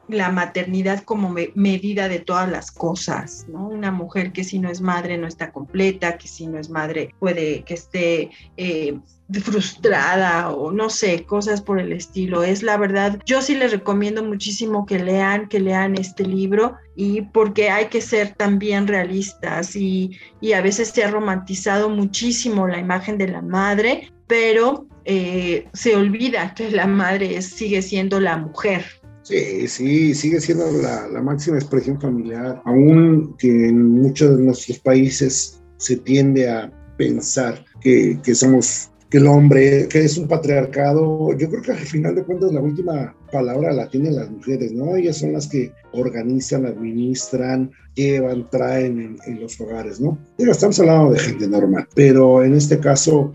la 0.09 0.31
maternidad 0.31 1.03
como 1.05 1.35
medida 1.55 2.09
de 2.09 2.19
todas 2.21 2.51
las 2.51 2.71
cosas, 2.71 3.47
¿no? 3.49 3.69
Una 3.69 3.91
mujer 3.91 4.33
que 4.33 4.45
si 4.45 4.59
no 4.59 4.71
es 4.71 4.81
madre 4.81 5.19
no 5.19 5.27
está 5.27 5.53
completa, 5.53 6.19
que 6.19 6.29
si 6.29 6.47
no 6.47 6.59
es 6.59 6.71
madre 6.71 7.15
puede 7.19 7.63
que 7.65 7.75
esté 7.75 8.31
eh, 8.57 8.99
frustrada 9.43 10.51
o 10.51 10.71
no 10.71 10.91
sé, 10.91 11.25
cosas 11.25 11.63
por 11.63 11.81
el 11.81 11.93
estilo. 11.93 12.43
Es 12.43 12.63
la 12.63 12.77
verdad, 12.77 13.21
yo 13.25 13.41
sí 13.41 13.55
les 13.55 13.73
recomiendo 13.73 14.23
muchísimo 14.23 14.85
que 14.87 14.99
lean, 14.99 15.49
que 15.49 15.61
lean 15.61 15.97
este 15.97 16.25
libro 16.25 16.77
y 16.97 17.23
porque 17.23 17.71
hay 17.71 17.87
que 17.87 18.01
ser 18.01 18.35
también 18.35 18.87
realistas 18.87 19.75
y, 19.77 20.19
y 20.41 20.53
a 20.53 20.61
veces 20.61 20.89
se 20.91 21.05
ha 21.05 21.11
romantizado 21.11 21.89
muchísimo 21.89 22.69
la 22.69 22.79
imagen 22.79 23.19
de 23.19 23.29
la 23.29 23.43
madre, 23.43 24.13
pero 24.27 24.87
eh, 25.05 25.69
se 25.73 25.97
olvida 25.97 26.55
que 26.55 26.71
la 26.71 26.87
madre 26.87 27.41
sigue 27.43 27.83
siendo 27.83 28.21
la 28.21 28.39
mujer, 28.39 28.85
Sí, 29.25 29.67
sí, 29.69 30.15
sigue 30.15 30.39
siendo 30.39 30.71
la, 30.71 31.09
máxima 31.23 31.57
expresión 31.57 31.99
familiar, 31.99 32.61
aún 32.67 33.35
que 33.39 33.69
en 33.69 33.91
muchos 34.03 34.37
de 34.37 34.45
nuestros 34.45 34.79
países 34.79 35.63
se 35.79 35.97
tiende 35.97 36.49
a 36.49 36.71
pensar 36.99 37.65
que, 37.81 38.21
que 38.23 38.35
somos 38.35 38.91
que 39.09 39.19
el 39.19 39.27
hombre, 39.27 39.87
que 39.89 40.05
es 40.05 40.19
un 40.19 40.29
patriarcado, 40.29 41.33
yo 41.39 41.49
creo 41.49 41.63
que 41.63 41.73
al 41.73 41.79
final 41.79 42.17
de 42.17 42.25
cuentas 42.25 42.53
la 42.53 42.61
última 42.61 43.17
palabra 43.31 43.73
la 43.73 43.89
tienen 43.89 44.17
las 44.17 44.31
mujeres, 44.31 44.73
¿no? 44.73 44.97
Ellas 44.97 45.19
son 45.19 45.33
las 45.33 45.47
que 45.47 45.73
organizan, 45.93 46.67
administran, 46.67 47.71
llevan, 47.95 48.51
traen 48.51 49.17
en, 49.25 49.41
los 49.41 49.61
hogares, 49.61 50.01
¿no? 50.01 50.19
Digo, 50.37 50.53
estamos 50.53 50.79
hablando 50.81 51.13
de 51.13 51.21
gente 51.21 51.49
normal, 51.49 51.87
pero 51.95 52.43
en 52.43 52.55
este 52.55 52.79
caso 52.79 53.33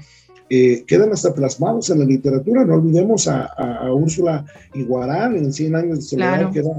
eh, 0.49 0.83
quedan 0.87 1.11
hasta 1.11 1.33
plasmados 1.33 1.89
en 1.89 1.99
la 1.99 2.05
literatura. 2.05 2.65
No 2.65 2.75
olvidemos 2.75 3.27
a, 3.27 3.45
a, 3.45 3.93
Úrsula 3.93 4.45
Iguarán 4.73 5.35
en 5.37 5.53
100 5.53 5.75
años 5.75 5.99
de 5.99 6.01
soledad, 6.03 6.51
que 6.51 6.59
era 6.59 6.69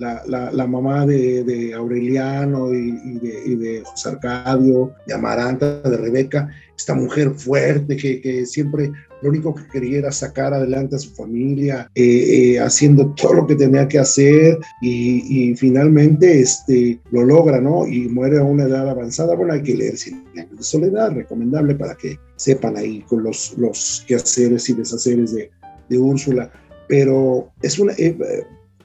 la, 0.00 0.66
mamá 0.66 1.06
de, 1.06 1.72
Aureliano 1.74 2.72
y, 2.72 3.18
de, 3.18 3.42
y, 3.46 3.54
de, 3.56 3.82
José 3.84 4.08
Arcadio, 4.10 4.92
de 5.06 5.14
Amaranta, 5.14 5.80
de 5.82 5.96
Rebeca, 5.96 6.50
esta 6.76 6.94
mujer 6.94 7.30
fuerte 7.32 7.96
que, 7.96 8.20
que 8.20 8.46
siempre 8.46 8.90
lo 9.22 9.28
único 9.28 9.54
que 9.54 9.66
quería 9.68 9.98
era 9.98 10.12
sacar 10.12 10.54
adelante 10.54 10.96
a 10.96 10.98
su 10.98 11.10
familia, 11.10 11.90
eh, 11.94 12.54
eh, 12.54 12.60
haciendo 12.60 13.12
todo 13.14 13.34
lo 13.34 13.46
que 13.46 13.54
tenía 13.54 13.86
que 13.86 13.98
hacer 13.98 14.58
y, 14.80 15.50
y, 15.50 15.56
finalmente 15.56 16.40
este, 16.40 16.98
lo 17.10 17.24
logra, 17.24 17.60
¿no? 17.60 17.86
Y 17.86 18.08
muere 18.08 18.38
a 18.38 18.44
una 18.44 18.64
edad 18.64 18.88
avanzada. 18.88 19.34
Bueno, 19.34 19.52
hay 19.52 19.62
que 19.62 19.74
leer 19.74 19.96
Cien 19.98 20.24
años 20.36 20.56
de 20.56 20.62
soledad, 20.62 21.12
recomendable 21.12 21.74
para 21.74 21.94
que 21.94 22.18
sepan 22.36 22.76
ahí 22.76 23.02
con 23.02 23.22
los, 23.22 23.54
los 23.58 24.04
quehaceres 24.06 24.68
y 24.70 24.74
deshaceres 24.74 25.34
de, 25.34 25.50
de 25.88 25.98
Úrsula. 25.98 26.50
Pero 26.88 27.50
es 27.60 27.78
una... 27.78 27.92
Eh, 27.98 28.16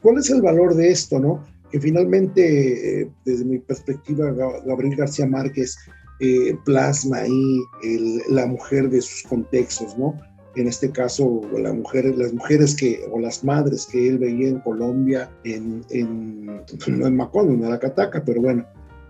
¿Cuál 0.06 0.20
es 0.20 0.30
el 0.30 0.44
valor 0.44 0.76
de 0.76 0.92
esto, 0.92 1.20
no? 1.20 1.44
Que 1.72 1.80
finalmente, 1.80 3.02
eh, 3.02 3.10
desde 3.26 3.44
mi 3.44 3.58
perspectiva, 3.58 4.32
Gabriel 4.64 4.96
García 4.96 5.26
Márquez 5.26 5.76
eh, 6.20 6.56
plasma 6.64 7.22
ahí 7.22 7.60
la 8.30 8.46
mujer 8.46 8.92
de 8.92 9.02
sus 9.02 9.24
contextos, 9.28 9.98
¿no? 9.98 10.14
En 10.56 10.68
este 10.68 10.92
caso, 10.92 11.42
la 11.58 11.74
mujer, 11.74 12.16
las 12.16 12.32
mujeres 12.34 12.76
que, 12.76 13.04
o 13.12 13.20
las 13.20 13.44
madres 13.44 13.88
que 13.88 14.10
él 14.10 14.20
veía 14.20 14.50
en 14.50 14.60
Colombia, 14.60 15.32
en, 15.44 15.84
en, 15.90 16.46
no 16.46 17.08
en 17.08 17.16
Macondo, 17.16 17.54
en 17.54 17.66
Aracataca, 17.66 18.24
pero 18.24 18.44
bueno, 18.44 18.64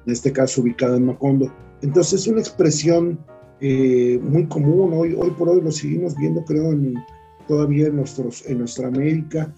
en 0.05 0.13
este 0.13 0.31
caso 0.31 0.61
ubicada 0.61 0.95
en 0.95 1.07
Macondo. 1.07 1.53
Entonces, 1.81 2.21
es 2.21 2.27
una 2.27 2.39
expresión 2.39 3.19
eh, 3.59 4.17
muy 4.23 4.45
común, 4.45 4.93
hoy, 4.93 5.13
hoy 5.13 5.31
por 5.31 5.49
hoy 5.49 5.59
lo 5.59 5.73
seguimos 5.73 6.15
viendo, 6.15 6.45
creo, 6.45 6.71
en, 6.71 6.93
todavía 7.49 7.87
en, 7.87 7.97
nuestros, 7.97 8.45
en 8.47 8.59
nuestra 8.59 8.87
América, 8.87 9.53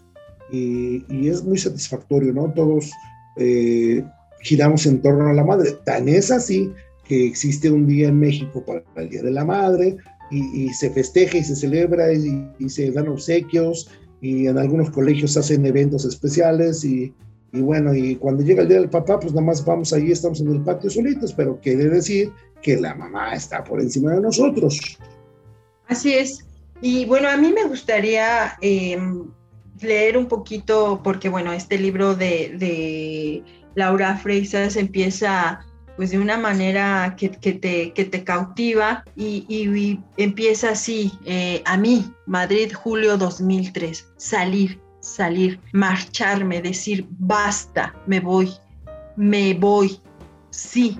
y, 0.51 1.27
es 1.27 1.43
muy 1.43 1.57
satisfactorio, 1.57 2.33
¿no? 2.33 2.51
Todos 2.53 2.91
eh, 3.38 4.03
giramos 4.41 4.86
en 4.86 5.01
torno 5.01 5.27
a 5.27 5.33
la 5.33 5.43
madre. 5.43 5.75
Tan 5.86 6.07
es 6.07 6.31
así 6.31 6.71
que 7.07 7.25
existe 7.25 7.71
un 7.71 7.88
día 7.88 8.10
en 8.10 8.19
México 8.19 8.63
para 8.65 8.83
el 8.95 9.10
Día 9.10 9.23
de 9.23 9.31
la 9.31 9.45
Madre 9.45 9.97
y, 10.29 10.69
se 10.73 10.89
festeja 10.89 11.38
y 11.38 11.43
se 11.43 11.55
celebra 11.55 12.12
y, 12.12 12.69
se 12.69 12.91
dan 12.91 13.07
obsequios 13.07 13.89
y 14.21 14.47
en 14.47 14.57
algunos 14.57 14.89
colegios 14.89 15.38
hacen 15.38 15.65
eventos 15.65 16.03
especiales 16.05 16.83
y, 16.83 17.13
bueno, 17.53 17.93
y 17.95 18.17
cuando 18.17 18.43
llega 18.43 18.62
el 18.62 18.67
Día 18.67 18.79
del 18.79 18.89
Papá, 18.89 19.19
pues 19.19 19.33
nada 19.33 19.45
más 19.45 19.63
vamos 19.63 19.93
ahí, 19.93 20.12
estamos 20.12 20.41
en 20.41 20.51
el 20.51 20.62
patio 20.62 20.89
solitos, 20.89 21.33
pero 21.33 21.60
quiere 21.62 21.88
decir 21.88 22.31
que 22.62 22.75
la 22.75 22.93
mamá 22.93 23.33
está 23.33 23.63
por 23.63 23.79
encima 23.79 24.13
de 24.13 24.21
nosotros. 24.21 24.97
Así 25.88 26.13
es. 26.13 26.45
Y 26.81 27.05
bueno, 27.05 27.29
a 27.29 27.38
mí 27.38 27.53
me 27.53 27.63
gustaría 27.65 28.57
em, 28.62 29.27
leer 29.81 30.17
un 30.17 30.27
poquito, 30.27 31.01
porque 31.03 31.29
bueno, 31.29 31.53
este 31.53 31.77
libro 31.77 32.15
de, 32.15 33.43
Laura 33.75 34.17
Freisas 34.17 34.75
empieza 34.75 35.59
pues 35.95 36.11
de 36.11 36.19
una 36.19 36.37
manera 36.37 37.15
que, 37.17 37.29
te, 37.29 37.91
que 37.91 38.05
te, 38.05 38.23
cautiva 38.23 39.03
y, 39.15 39.99
empieza 40.17 40.71
así, 40.71 41.11
eh, 41.25 41.63
a 41.65 41.75
mí, 41.75 42.05
Madrid, 42.27 42.71
julio 42.73 43.17
2003, 43.17 44.07
salir, 44.17 44.79
salir, 44.99 45.59
marcharme, 45.73 46.61
decir, 46.61 47.07
basta, 47.17 47.95
me 48.05 48.19
voy, 48.19 48.51
me 49.15 49.55
voy, 49.55 49.99
sí, 50.51 50.99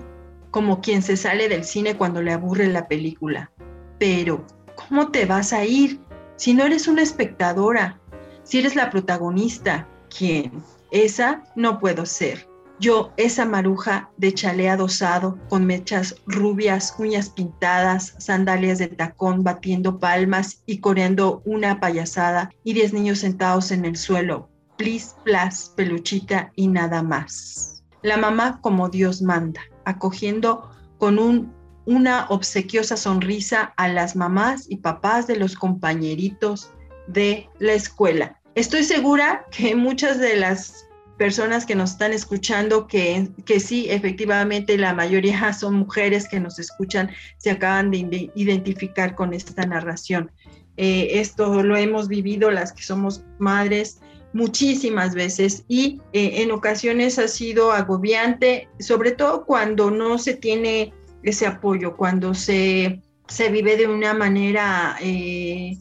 como 0.50 0.80
quien 0.80 1.02
se 1.02 1.16
sale 1.16 1.48
del 1.48 1.64
cine 1.64 1.96
cuando 1.96 2.22
le 2.22 2.32
aburre 2.32 2.66
la 2.66 2.88
película. 2.88 3.50
Pero, 3.98 4.44
¿cómo 4.74 5.10
te 5.10 5.26
vas 5.26 5.52
a 5.52 5.64
ir 5.64 6.00
si 6.36 6.54
no 6.54 6.64
eres 6.64 6.88
una 6.88 7.02
espectadora? 7.02 8.00
Si 8.48 8.58
eres 8.58 8.74
la 8.76 8.88
protagonista, 8.88 9.86
¿quién? 10.08 10.62
Esa 10.90 11.44
no 11.54 11.78
puedo 11.78 12.06
ser. 12.06 12.48
Yo, 12.80 13.12
esa 13.18 13.44
maruja 13.44 14.08
de 14.16 14.32
chale 14.32 14.70
adosado, 14.70 15.38
con 15.50 15.66
mechas 15.66 16.14
rubias, 16.26 16.94
uñas 16.98 17.28
pintadas, 17.28 18.14
sandalias 18.16 18.78
de 18.78 18.88
tacón, 18.88 19.44
batiendo 19.44 19.98
palmas 19.98 20.62
y 20.64 20.78
coreando 20.78 21.42
una 21.44 21.78
payasada, 21.78 22.50
y 22.64 22.72
diez 22.72 22.94
niños 22.94 23.18
sentados 23.18 23.70
en 23.70 23.84
el 23.84 23.98
suelo, 23.98 24.48
plis, 24.78 25.14
plas, 25.24 25.74
peluchita 25.76 26.50
y 26.56 26.68
nada 26.68 27.02
más. 27.02 27.84
La 28.00 28.16
mamá 28.16 28.60
como 28.62 28.88
Dios 28.88 29.20
manda, 29.20 29.60
acogiendo 29.84 30.70
con 30.96 31.18
un, 31.18 31.52
una 31.84 32.24
obsequiosa 32.30 32.96
sonrisa 32.96 33.74
a 33.76 33.88
las 33.88 34.16
mamás 34.16 34.64
y 34.70 34.78
papás 34.78 35.26
de 35.26 35.36
los 35.36 35.54
compañeritos 35.54 36.72
de 37.08 37.48
la 37.58 37.72
escuela, 37.72 38.37
Estoy 38.58 38.82
segura 38.82 39.46
que 39.52 39.76
muchas 39.76 40.18
de 40.18 40.34
las 40.34 40.88
personas 41.16 41.64
que 41.64 41.76
nos 41.76 41.92
están 41.92 42.12
escuchando, 42.12 42.88
que, 42.88 43.28
que 43.46 43.60
sí, 43.60 43.86
efectivamente, 43.88 44.76
la 44.76 44.92
mayoría 44.92 45.52
son 45.52 45.74
mujeres 45.74 46.28
que 46.28 46.40
nos 46.40 46.58
escuchan, 46.58 47.08
se 47.36 47.52
acaban 47.52 47.92
de 47.92 48.32
identificar 48.34 49.14
con 49.14 49.32
esta 49.32 49.64
narración. 49.64 50.32
Eh, 50.76 51.20
esto 51.20 51.62
lo 51.62 51.76
hemos 51.76 52.08
vivido 52.08 52.50
las 52.50 52.72
que 52.72 52.82
somos 52.82 53.22
madres 53.38 54.00
muchísimas 54.32 55.14
veces 55.14 55.64
y 55.68 56.00
eh, 56.12 56.42
en 56.42 56.50
ocasiones 56.50 57.20
ha 57.20 57.28
sido 57.28 57.70
agobiante, 57.70 58.68
sobre 58.80 59.12
todo 59.12 59.44
cuando 59.46 59.92
no 59.92 60.18
se 60.18 60.34
tiene 60.34 60.92
ese 61.22 61.46
apoyo, 61.46 61.96
cuando 61.96 62.34
se, 62.34 63.02
se 63.28 63.50
vive 63.50 63.76
de 63.76 63.86
una 63.86 64.14
manera... 64.14 64.96
Eh, 65.00 65.78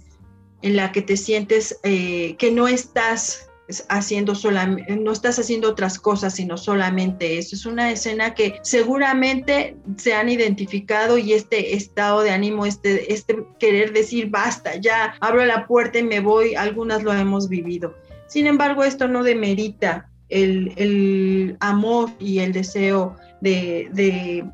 en 0.62 0.76
la 0.76 0.91
que 0.91 1.02
te 1.02 1.17
sientes 1.17 1.80
eh, 1.84 2.36
que 2.38 2.52
no 2.52 2.67
estás 2.67 3.48
haciendo 3.89 4.34
solamente, 4.34 4.96
no 4.96 5.12
estás 5.12 5.39
haciendo 5.39 5.70
otras 5.70 6.00
cosas, 6.00 6.36
sino 6.36 6.58
solamente 6.58 7.38
eso. 7.38 7.56
Es 7.56 7.65
una 7.65 7.91
escena 7.91 8.34
que 8.34 8.60
seguramente 8.62 9.76
se 9.98 10.13
han 10.13 10.30
identificado 10.30 11.17
y 11.17 11.34
este 11.34 11.76
estado 11.76 12.22
de 12.22 12.32
ánimo, 12.32 12.65
este, 12.65 13.13
este 13.13 13.43
querer 13.60 13.93
decir 13.93 14.30
basta, 14.30 14.76
ya 14.78 15.15
abro 15.20 15.46
la 15.46 15.67
puerta 15.67 16.00
y 16.00 16.04
me 16.04 16.20
voy, 16.20 16.56
algunas 16.56 17.04
lo 17.04 17.13
hemos 17.13 17.50
vivido. 17.50 17.96
Sin 18.28 18.48
embargo, 18.48 18.84
esto 18.84 19.08
no 19.08 19.24
demerita 19.24 20.10
el, 20.30 20.74
el 20.76 21.58
amor 21.60 22.12
y 22.20 22.39
el 22.39 22.54
deseo 22.54 23.15
de, 23.41 23.89
de 23.91 24.46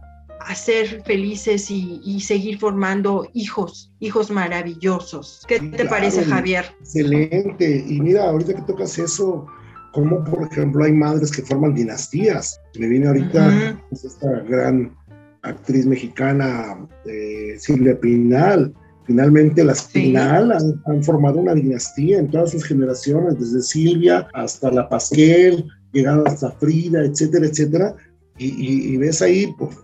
hacer 0.47 1.01
felices 1.03 1.69
y, 1.69 2.19
seguir 2.19 2.59
formando 2.59 3.27
hijos, 3.33 3.91
hijos 3.99 4.31
maravillosos. 4.31 5.43
¿Qué 5.47 5.59
te 5.59 5.85
parece, 5.85 6.23
Javier? 6.23 6.65
Excelente. 6.79 7.85
Y 7.87 7.99
mira, 7.99 8.29
ahorita 8.29 8.53
que 8.53 8.61
tocas 8.61 8.97
eso, 8.97 9.45
como 9.91 10.23
por 10.23 10.47
ejemplo 10.51 10.83
hay 10.83 10.91
madres 10.91 11.31
que 11.31 11.41
forman 11.41 11.73
dinastías. 11.73 12.59
Me 12.79 12.87
viene 12.87 13.07
ahorita 13.07 13.79
pues, 13.89 14.05
esta 14.05 14.29
gran 14.41 14.95
actriz 15.43 15.85
mexicana, 15.85 16.87
eh, 17.05 17.55
Silvia 17.57 17.99
Pinal. 17.99 18.73
Finalmente 19.05 19.63
las 19.63 19.83
Pinal 19.83 20.51
han, 20.53 20.81
han, 20.85 21.03
formado 21.03 21.39
una 21.39 21.53
dinastía 21.53 22.19
en 22.19 22.31
todas 22.31 22.51
sus 22.51 22.63
generaciones, 22.63 23.37
desde 23.37 23.61
Silvia 23.61 24.27
hasta 24.33 24.71
la 24.71 24.87
Pasquel, 24.87 25.65
llegando 25.91 26.25
hasta 26.25 26.51
Frida, 26.51 27.03
etcétera, 27.03 27.45
etcétera 27.45 27.95
y, 28.37 28.97
ves 28.97 29.21
ahí, 29.21 29.53
pues, 29.57 29.77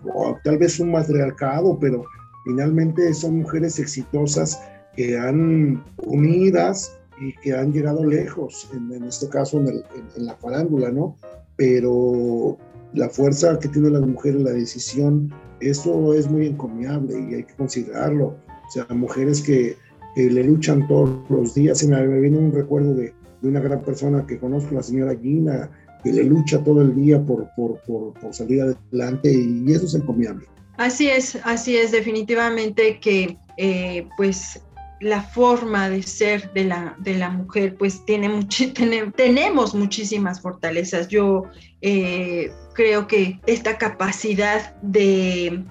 tal 0.44 0.58
vez 0.58 0.80
un 0.80 0.92
matriarcado, 0.92 1.78
pero 1.80 2.04
finalmente 2.46 3.14
son 3.14 3.40
mujeres 3.40 3.80
exitosas 3.80 4.60
que 4.96 5.18
han 5.18 5.84
unidas 5.98 6.98
y 7.22 7.34
que 7.34 7.54
han 7.54 7.72
llegado 7.72 8.04
lejos, 8.06 8.70
en, 8.74 9.04
este 9.04 9.30
caso 9.30 9.60
en, 9.60 9.68
en, 9.68 10.26
la 10.26 10.36
farándula, 10.36 10.90
¿no? 10.90 11.16
Pero 11.58 12.58
la 12.94 13.10
fuerza 13.10 13.60
que 13.60 13.68
tiene 13.68 13.90
la 13.90 14.00
mujer 14.00 14.36
en 14.36 14.46
la 14.46 14.52
decisión, 14.52 15.32
eso 15.60 16.14
es 16.14 16.30
muy 16.30 16.48
encomiable 16.48 17.20
y 17.20 17.36
hay 17.36 17.44
que 17.44 17.54
considerarlo. 17.56 18.36
O 18.68 18.72
sea, 18.72 18.86
mujeres 18.90 19.42
que, 19.42 19.76
le 20.16 20.44
luchan 20.44 20.86
todos 20.88 21.18
los 21.30 21.54
días. 21.54 21.82
Y 21.82 21.88
me, 21.88 22.06
viene 22.20 22.38
un 22.38 22.52
recuerdo 22.52 22.94
de, 22.94 23.14
de, 23.42 23.48
una 23.48 23.62
gran 23.62 23.82
persona 23.84 24.26
que 24.28 24.38
conozco, 24.38 24.76
la 24.76 24.84
señora 24.84 25.16
Gina, 25.16 25.70
que 26.04 26.14
le 26.14 26.24
lucha 26.24 26.64
todo 26.64 26.82
el 26.82 26.96
día 26.96 27.22
por, 27.22 27.50
por, 27.56 27.80
por, 27.82 28.14
salir 28.34 28.62
adelante 28.62 29.32
y 29.34 29.72
eso 29.72 29.86
es 29.86 29.96
encomiable. 29.96 30.48
Así 30.78 31.10
es, 31.10 31.38
así 31.44 31.76
es, 31.76 31.92
definitivamente 31.92 33.00
que 33.00 33.38
eh, 33.58 34.08
pues 34.16 34.62
la 35.02 35.22
forma 35.22 35.90
de 35.90 36.04
ser 36.04 36.52
de 36.54 36.66
la, 36.66 36.96
de 37.00 37.18
la 37.18 37.30
mujer, 37.30 37.76
pues 37.78 38.04
tiene 38.06 38.30
tenemos 39.16 39.74
muchísimas 39.74 40.42
fortalezas. 40.42 41.08
Yo 41.08 41.44
eh, 41.82 42.52
creo 42.74 43.08
que 43.08 43.40
esta 43.46 43.78
capacidad 43.78 44.76
de, 44.82 45.64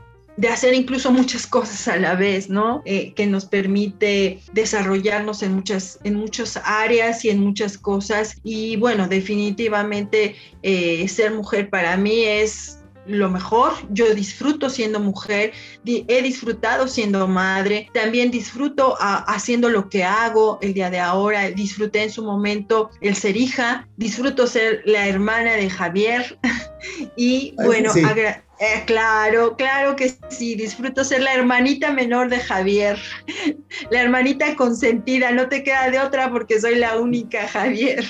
hacer 0.47 0.75
incluso 0.75 1.11
muchas 1.11 1.47
cosas 1.47 1.89
a 1.89 1.97
la 1.97 2.15
vez, 2.15 2.49
¿no? 2.49 2.83
Eh, 2.85 3.13
que 3.15 3.27
nos 3.27 3.47
permite 3.47 4.41
desarrollarnos 4.53 5.43
en 5.43 5.55
muchas, 5.55 5.99
en 6.05 6.15
muchas 6.15 6.61
áreas 6.65 7.25
y 7.25 7.31
en 7.31 7.41
muchas 7.41 7.77
cosas. 7.77 8.37
Y 8.45 8.77
bueno, 8.77 9.09
definitivamente 9.09 10.37
eh, 10.63 11.09
ser 11.09 11.33
mujer 11.33 11.71
para 11.71 11.97
mí 11.97 12.23
es 12.23 12.79
lo 13.09 13.31
mejor. 13.31 13.73
Yo 13.91 14.15
disfruto 14.15 14.71
siendo 14.71 15.01
mujer, 15.01 15.53
he 15.85 16.23
disfrutado 16.23 16.87
siendo 16.87 17.27
madre, 17.27 17.89
también 17.93 18.31
disfruto 18.31 18.97
haciendo 19.01 19.71
lo 19.71 19.89
que 19.89 20.05
hago 20.05 20.59
el 20.61 20.75
día 20.75 20.91
de 20.91 21.01
ahora, 21.01 21.51
disfruté 21.51 22.05
en 22.05 22.11
su 22.11 22.23
momento 22.23 22.91
el 23.01 23.17
ser 23.17 23.37
hija, 23.37 23.89
disfruto 23.97 24.47
ser 24.47 24.83
la 24.85 25.09
hermana 25.09 25.55
de 25.55 25.71
Javier 25.71 26.39
y 27.17 27.55
bueno, 27.57 27.93
eh, 28.61 28.83
claro, 28.87 29.57
claro 29.57 29.95
que 29.95 30.13
sí, 30.31 30.57
disfruto 30.57 31.05
ser 31.05 31.23
la 31.23 31.35
hermanita 31.35 31.93
menor 31.93 32.29
de 32.29 32.41
Javier, 32.41 32.99
la 33.91 34.03
hermanita 34.03 34.57
consentida, 34.57 35.31
no 35.31 35.49
te 35.49 35.63
queda 35.63 35.91
de 35.91 36.01
otra 36.01 36.31
porque 36.31 36.61
soy 36.61 36.77
la 36.77 36.99
única, 36.99 37.47
Javier. 37.47 38.05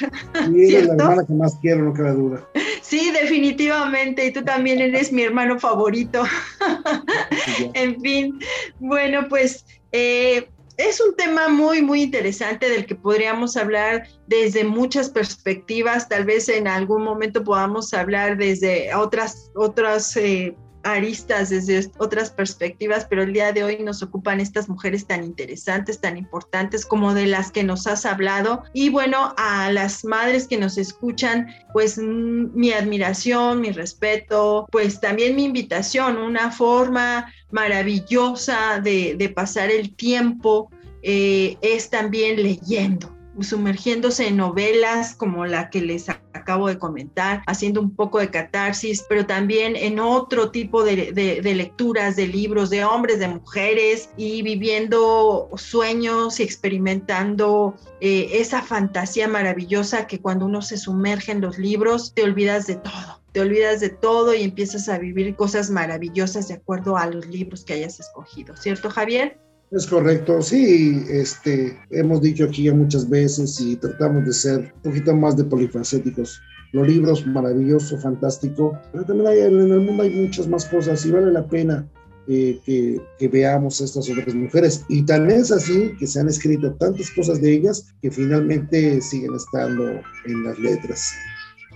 Y 0.51 0.71
la 0.71 0.95
hermana 0.95 1.27
que 1.27 1.35
más 1.35 1.57
quiero, 1.61 1.83
no 1.83 1.95
queda 1.95 2.13
duda. 2.13 2.49
Sí, 2.81 3.11
definitivamente, 3.11 4.27
y 4.27 4.33
tú 4.33 4.43
también 4.43 4.81
eres 4.81 5.13
mi 5.13 5.23
hermano 5.23 5.59
favorito. 5.59 6.25
en 7.75 8.01
fin, 8.01 8.39
bueno, 8.79 9.27
pues 9.29 9.67
eh, 9.93 10.49
es 10.79 11.01
un 11.01 11.15
tema 11.17 11.49
muy, 11.49 11.83
muy 11.83 12.03
interesante 12.03 12.71
del 12.71 12.87
que 12.87 12.95
podríamos 12.95 13.57
hablar 13.57 14.07
desde 14.29 14.65
muchas 14.65 15.11
perspectivas. 15.11 16.09
Tal 16.09 16.25
vez 16.25 16.49
en 16.49 16.69
algún 16.69 17.03
momento 17.03 17.43
podamos 17.43 17.93
hablar 17.93 18.37
desde 18.39 18.95
otras, 18.95 19.51
otras 19.57 20.17
eh, 20.17 20.57
aristas, 20.83 21.51
desde 21.51 21.91
otras 21.99 22.31
perspectivas, 22.31 23.07
pero 23.09 23.23
el 23.23 23.33
día 23.33 23.53
de 23.53 23.65
hoy 23.65 23.79
nos 23.83 24.03
ocupan 24.03 24.41
estas 24.41 24.69
mujeres 24.69 25.07
tan 25.07 25.25
interesantes, 25.25 26.01
tan 26.01 26.17
importantes 26.17 26.87
como 26.87 27.15
de 27.15 27.27
las 27.27 27.51
que 27.51 27.65
nos 27.65 27.87
has 27.87 28.07
hablado. 28.07 28.63
Y 28.73 28.89
bueno, 28.89 29.35
a 29.37 29.71
las 29.73 30.05
madres 30.05 30.47
que 30.47 30.59
nos 30.59 30.79
escuchan, 30.79 31.49
pues 31.73 31.99
mm, 31.99 32.55
mi 32.55 32.73
admiración, 32.73 33.61
mi 33.61 33.71
respeto, 33.71 34.67
pues 34.71 35.01
también 35.01 35.37
mi 35.37 35.45
invitación, 35.45 36.17
una 36.17 36.51
forma 36.51 37.33
maravillosa 37.51 38.81
de, 38.81 39.33
pasar 39.35 39.71
el 39.71 39.95
tiempo 39.95 40.71
eh, 41.03 41.57
es 41.61 41.91
también 41.91 42.43
leyendo 42.43 43.18
sumergiéndose 43.43 44.29
en 44.29 44.37
novelas 44.37 45.15
como 45.15 45.47
la 45.47 45.71
que 45.71 45.81
les 45.81 46.09
acabo 46.09 46.69
de 46.69 46.79
comentar, 46.79 47.43
haciendo 47.47 47.81
un 47.81 47.95
poco 47.95 48.19
de 48.19 48.31
catarsis, 48.31 49.05
pero 49.09 49.27
también 49.27 49.77
en 49.77 50.01
otro 50.01 50.51
tipo 50.51 50.85
de, 50.85 51.13
lecturas, 51.43 52.17
de 52.17 52.27
libros, 52.27 52.71
de 52.71 52.85
hombres, 52.85 53.19
de 53.19 53.29
mujeres, 53.29 54.11
y 54.17 54.43
viviendo 54.43 55.51
sueños 55.57 56.41
y 56.41 56.43
experimentando 56.43 57.75
eh, 58.01 58.31
esa 58.35 58.63
fantasía 58.63 59.29
maravillosa 59.29 60.07
que 60.07 60.21
cuando 60.21 60.47
uno 60.47 60.63
se 60.63 60.79
sumerge 60.79 61.33
en 61.33 61.41
los 61.41 61.59
libros, 61.59 62.13
te 62.15 62.23
olvidas 62.23 62.67
de 62.67 62.77
todo 62.77 63.19
te 63.33 63.41
olvidas 63.41 63.81
de 63.81 63.91
todo 63.91 64.35
y 64.35 64.43
empiezas 64.43 64.89
a 64.89 64.99
vivir 64.99 65.37
cosas 65.37 65.71
maravillosas 65.71 66.49
de 66.49 66.55
acuerdo 66.55 66.97
a 66.97 67.07
los 67.07 67.27
libros 67.27 67.65
que 67.65 67.75
hayas 67.75 68.01
escogido, 68.01 68.57
¿cierto 68.57 68.91
Javier? 68.91 69.39
Es 69.71 69.87
correcto, 69.87 70.41
sí, 70.41 71.05
este, 71.11 71.79
hemos 71.91 72.23
dicho 72.23 72.45
aquí 72.45 72.65
ya 72.65 72.75
muchas 72.75 73.09
veces 73.09 73.61
y 73.61 73.77
tratamos 73.77 74.25
de 74.25 74.33
ser 74.33 74.73
un 74.77 74.83
poquito 74.83 75.15
más 75.15 75.37
de 75.37 75.45
polifacéticos. 75.45 76.41
Los 76.73 76.89
libros, 76.89 77.27
maravilloso, 77.27 77.99
fantástico, 77.99 78.79
pero 78.93 79.05
también 79.05 79.29
hay, 79.29 79.41
en 79.41 79.71
el 79.71 79.81
mundo 79.81 80.03
hay 80.03 80.11
muchas 80.11 80.49
más 80.49 80.65
cosas 80.65 81.05
y 81.05 81.11
vale 81.11 81.33
la 81.33 81.47
pena 81.47 81.87
eh, 82.29 82.59
que, 82.65 82.99
que, 83.19 83.29
veamos 83.29 83.81
estas 83.83 84.09
otras 84.09 84.35
mujeres. 84.35 84.85
Y 84.89 85.03
tal 85.05 85.31
es 85.31 85.53
así 85.53 85.95
que 85.99 86.07
se 86.07 86.21
han 86.21 86.29
escrito 86.29 86.73
tantas 86.75 87.11
cosas 87.11 87.41
de 87.41 87.53
ellas 87.53 87.95
que 88.01 88.11
finalmente 88.11 89.01
siguen 89.03 89.35
estando 89.35 90.01
en 90.25 90.45
las 90.45 90.59
letras. 90.59 91.13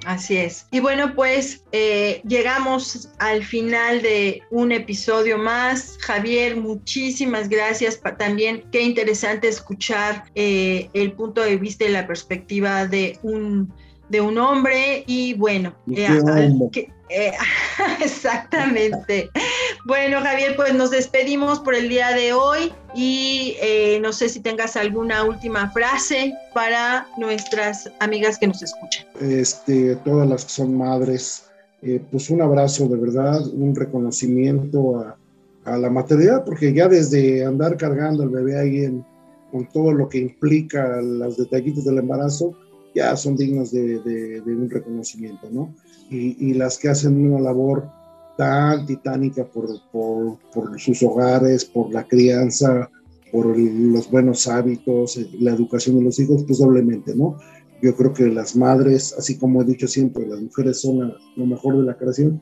Así 0.04 0.36
es. 0.36 0.66
Y 0.70 0.80
bueno, 0.80 1.14
pues 1.14 1.62
eh, 1.72 2.22
llegamos 2.26 3.08
al 3.18 3.44
final 3.44 4.02
de 4.02 4.42
un 4.50 4.72
episodio 4.72 5.38
más. 5.38 5.96
Javier, 6.00 6.56
muchísimas 6.56 7.48
gracias. 7.48 8.00
También 8.18 8.64
qué 8.72 8.82
interesante 8.82 9.48
escuchar 9.48 10.24
eh, 10.34 10.88
el 10.94 11.12
punto 11.12 11.40
de 11.42 11.56
vista 11.56 11.84
y 11.84 11.88
la 11.88 12.06
perspectiva 12.06 12.86
de 12.86 13.18
un, 13.22 13.72
de 14.08 14.20
un 14.20 14.38
hombre. 14.38 15.04
Y 15.06 15.34
bueno, 15.34 15.74
eh, 17.12 17.32
exactamente. 18.00 19.30
Bueno, 19.84 20.20
Javier, 20.20 20.54
pues 20.54 20.74
nos 20.74 20.92
despedimos 20.92 21.58
por 21.58 21.74
el 21.74 21.88
día 21.88 22.10
de 22.10 22.32
hoy 22.32 22.72
y 22.94 23.56
eh, 23.60 23.98
no 24.00 24.12
sé 24.12 24.28
si 24.28 24.38
tengas 24.38 24.76
alguna 24.76 25.24
última 25.24 25.70
frase 25.70 26.32
para 26.54 27.08
nuestras 27.18 27.90
amigas 27.98 28.38
que 28.38 28.46
nos 28.46 28.62
escuchan. 28.62 29.06
Este, 29.20 29.96
todas 29.96 30.28
las 30.28 30.44
que 30.44 30.50
son 30.52 30.76
madres, 30.78 31.46
eh, 31.82 32.00
pues 32.12 32.30
un 32.30 32.42
abrazo 32.42 32.86
de 32.86 32.96
verdad, 32.96 33.44
un 33.48 33.74
reconocimiento 33.74 35.00
a, 35.00 35.16
la 35.64 35.90
maternidad, 35.90 36.44
porque 36.44 36.72
ya 36.72 36.88
desde 36.88 37.44
andar 37.44 37.76
cargando 37.76 38.24
al 38.24 38.30
bebé 38.30 38.58
ahí 38.58 38.84
en, 38.84 39.04
con 39.52 39.68
todo 39.68 39.92
lo 39.92 40.08
que 40.08 40.18
implica 40.18 41.00
los 41.00 41.36
detallitos 41.36 41.84
del 41.84 41.98
embarazo, 41.98 42.52
ya 42.96 43.16
son 43.16 43.36
dignos 43.36 43.70
de, 43.70 44.42
un 44.44 44.68
reconocimiento, 44.68 45.48
¿no? 45.52 45.72
Y, 46.10 46.36
y, 46.50 46.54
las 46.54 46.78
que 46.78 46.88
hacen 46.88 47.32
una 47.32 47.40
labor 47.40 47.88
tan 48.36 48.86
titánica 48.86 49.44
por, 49.44 49.68
por, 49.90 50.80
sus 50.80 51.02
hogares, 51.02 51.64
por 51.64 51.92
la 51.92 52.04
crianza, 52.04 52.90
por 53.30 53.56
los 53.56 54.10
buenos 54.10 54.46
hábitos, 54.46 55.18
la 55.38 55.52
educación 55.52 55.98
de 55.98 56.04
los 56.04 56.18
hijos, 56.18 56.44
pues 56.46 56.58
doblemente, 56.58 57.14
¿no? 57.14 57.36
Yo 57.82 57.96
creo 57.96 58.12
que 58.12 58.28
las 58.28 58.54
madres, 58.54 59.14
así 59.18 59.36
como 59.38 59.62
he 59.62 59.64
dicho 59.64 59.88
siempre, 59.88 60.26
las 60.26 60.40
mujeres 60.40 60.80
son 60.80 61.14
lo 61.36 61.46
mejor 61.46 61.78
de 61.78 61.84
la 61.84 61.96
creación, 61.96 62.40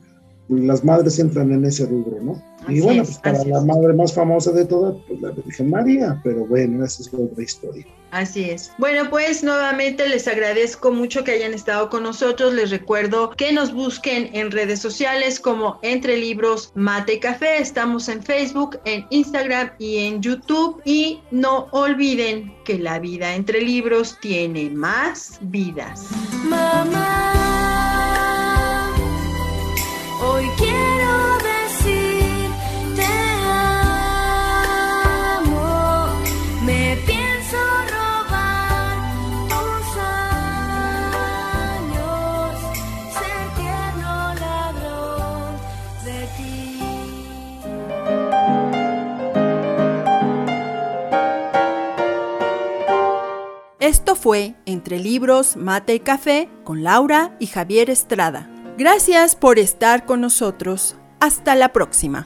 las 0.51 0.83
madres 0.83 1.19
entran 1.19 1.51
en 1.51 1.65
ese 1.65 1.85
rubro, 1.85 2.21
¿no? 2.21 2.41
y 2.67 2.79
bueno, 2.79 3.03
pues 3.03 3.17
para 3.17 3.43
la 3.43 3.61
madre 3.61 3.93
más 3.93 4.13
famosa 4.13 4.51
de 4.51 4.65
todas, 4.65 4.95
pues 5.07 5.19
la 5.19 5.31
Virgen 5.31 5.69
María, 5.69 6.19
pero 6.23 6.45
bueno, 6.45 6.85
esa 6.85 7.01
es 7.01 7.13
otra 7.13 7.43
historia. 7.43 7.85
Así 8.11 8.43
es. 8.43 8.71
Bueno, 8.77 9.09
pues 9.09 9.41
nuevamente 9.41 10.07
les 10.07 10.27
agradezco 10.27 10.91
mucho 10.91 11.23
que 11.23 11.31
hayan 11.31 11.53
estado 11.53 11.89
con 11.89 12.03
nosotros. 12.03 12.53
Les 12.53 12.69
recuerdo 12.69 13.31
que 13.31 13.53
nos 13.53 13.73
busquen 13.73 14.29
en 14.33 14.51
redes 14.51 14.81
sociales 14.81 15.39
como 15.39 15.79
Entre 15.81 16.17
Libros 16.17 16.71
Mate 16.75 17.15
y 17.15 17.19
Café. 17.19 17.59
Estamos 17.59 18.09
en 18.09 18.21
Facebook, 18.21 18.79
en 18.83 19.05
Instagram 19.11 19.71
y 19.79 19.99
en 19.99 20.21
YouTube. 20.21 20.81
Y 20.83 21.21
no 21.31 21.67
olviden 21.71 22.53
que 22.65 22.77
la 22.77 22.99
vida 22.99 23.33
entre 23.33 23.61
libros 23.61 24.17
tiene 24.21 24.69
más 24.69 25.39
vidas. 25.41 26.07
Mamá. 26.43 27.40
Esto 53.81 54.15
fue 54.15 54.53
Entre 54.67 54.99
Libros, 54.99 55.57
Mate 55.57 55.95
y 55.95 55.99
Café 55.99 56.47
con 56.63 56.83
Laura 56.83 57.35
y 57.39 57.47
Javier 57.47 57.89
Estrada. 57.89 58.50
Gracias 58.77 59.35
por 59.35 59.59
estar 59.59 60.05
con 60.05 60.21
nosotros. 60.21 60.95
Hasta 61.19 61.55
la 61.55 61.71
próxima. 61.73 62.25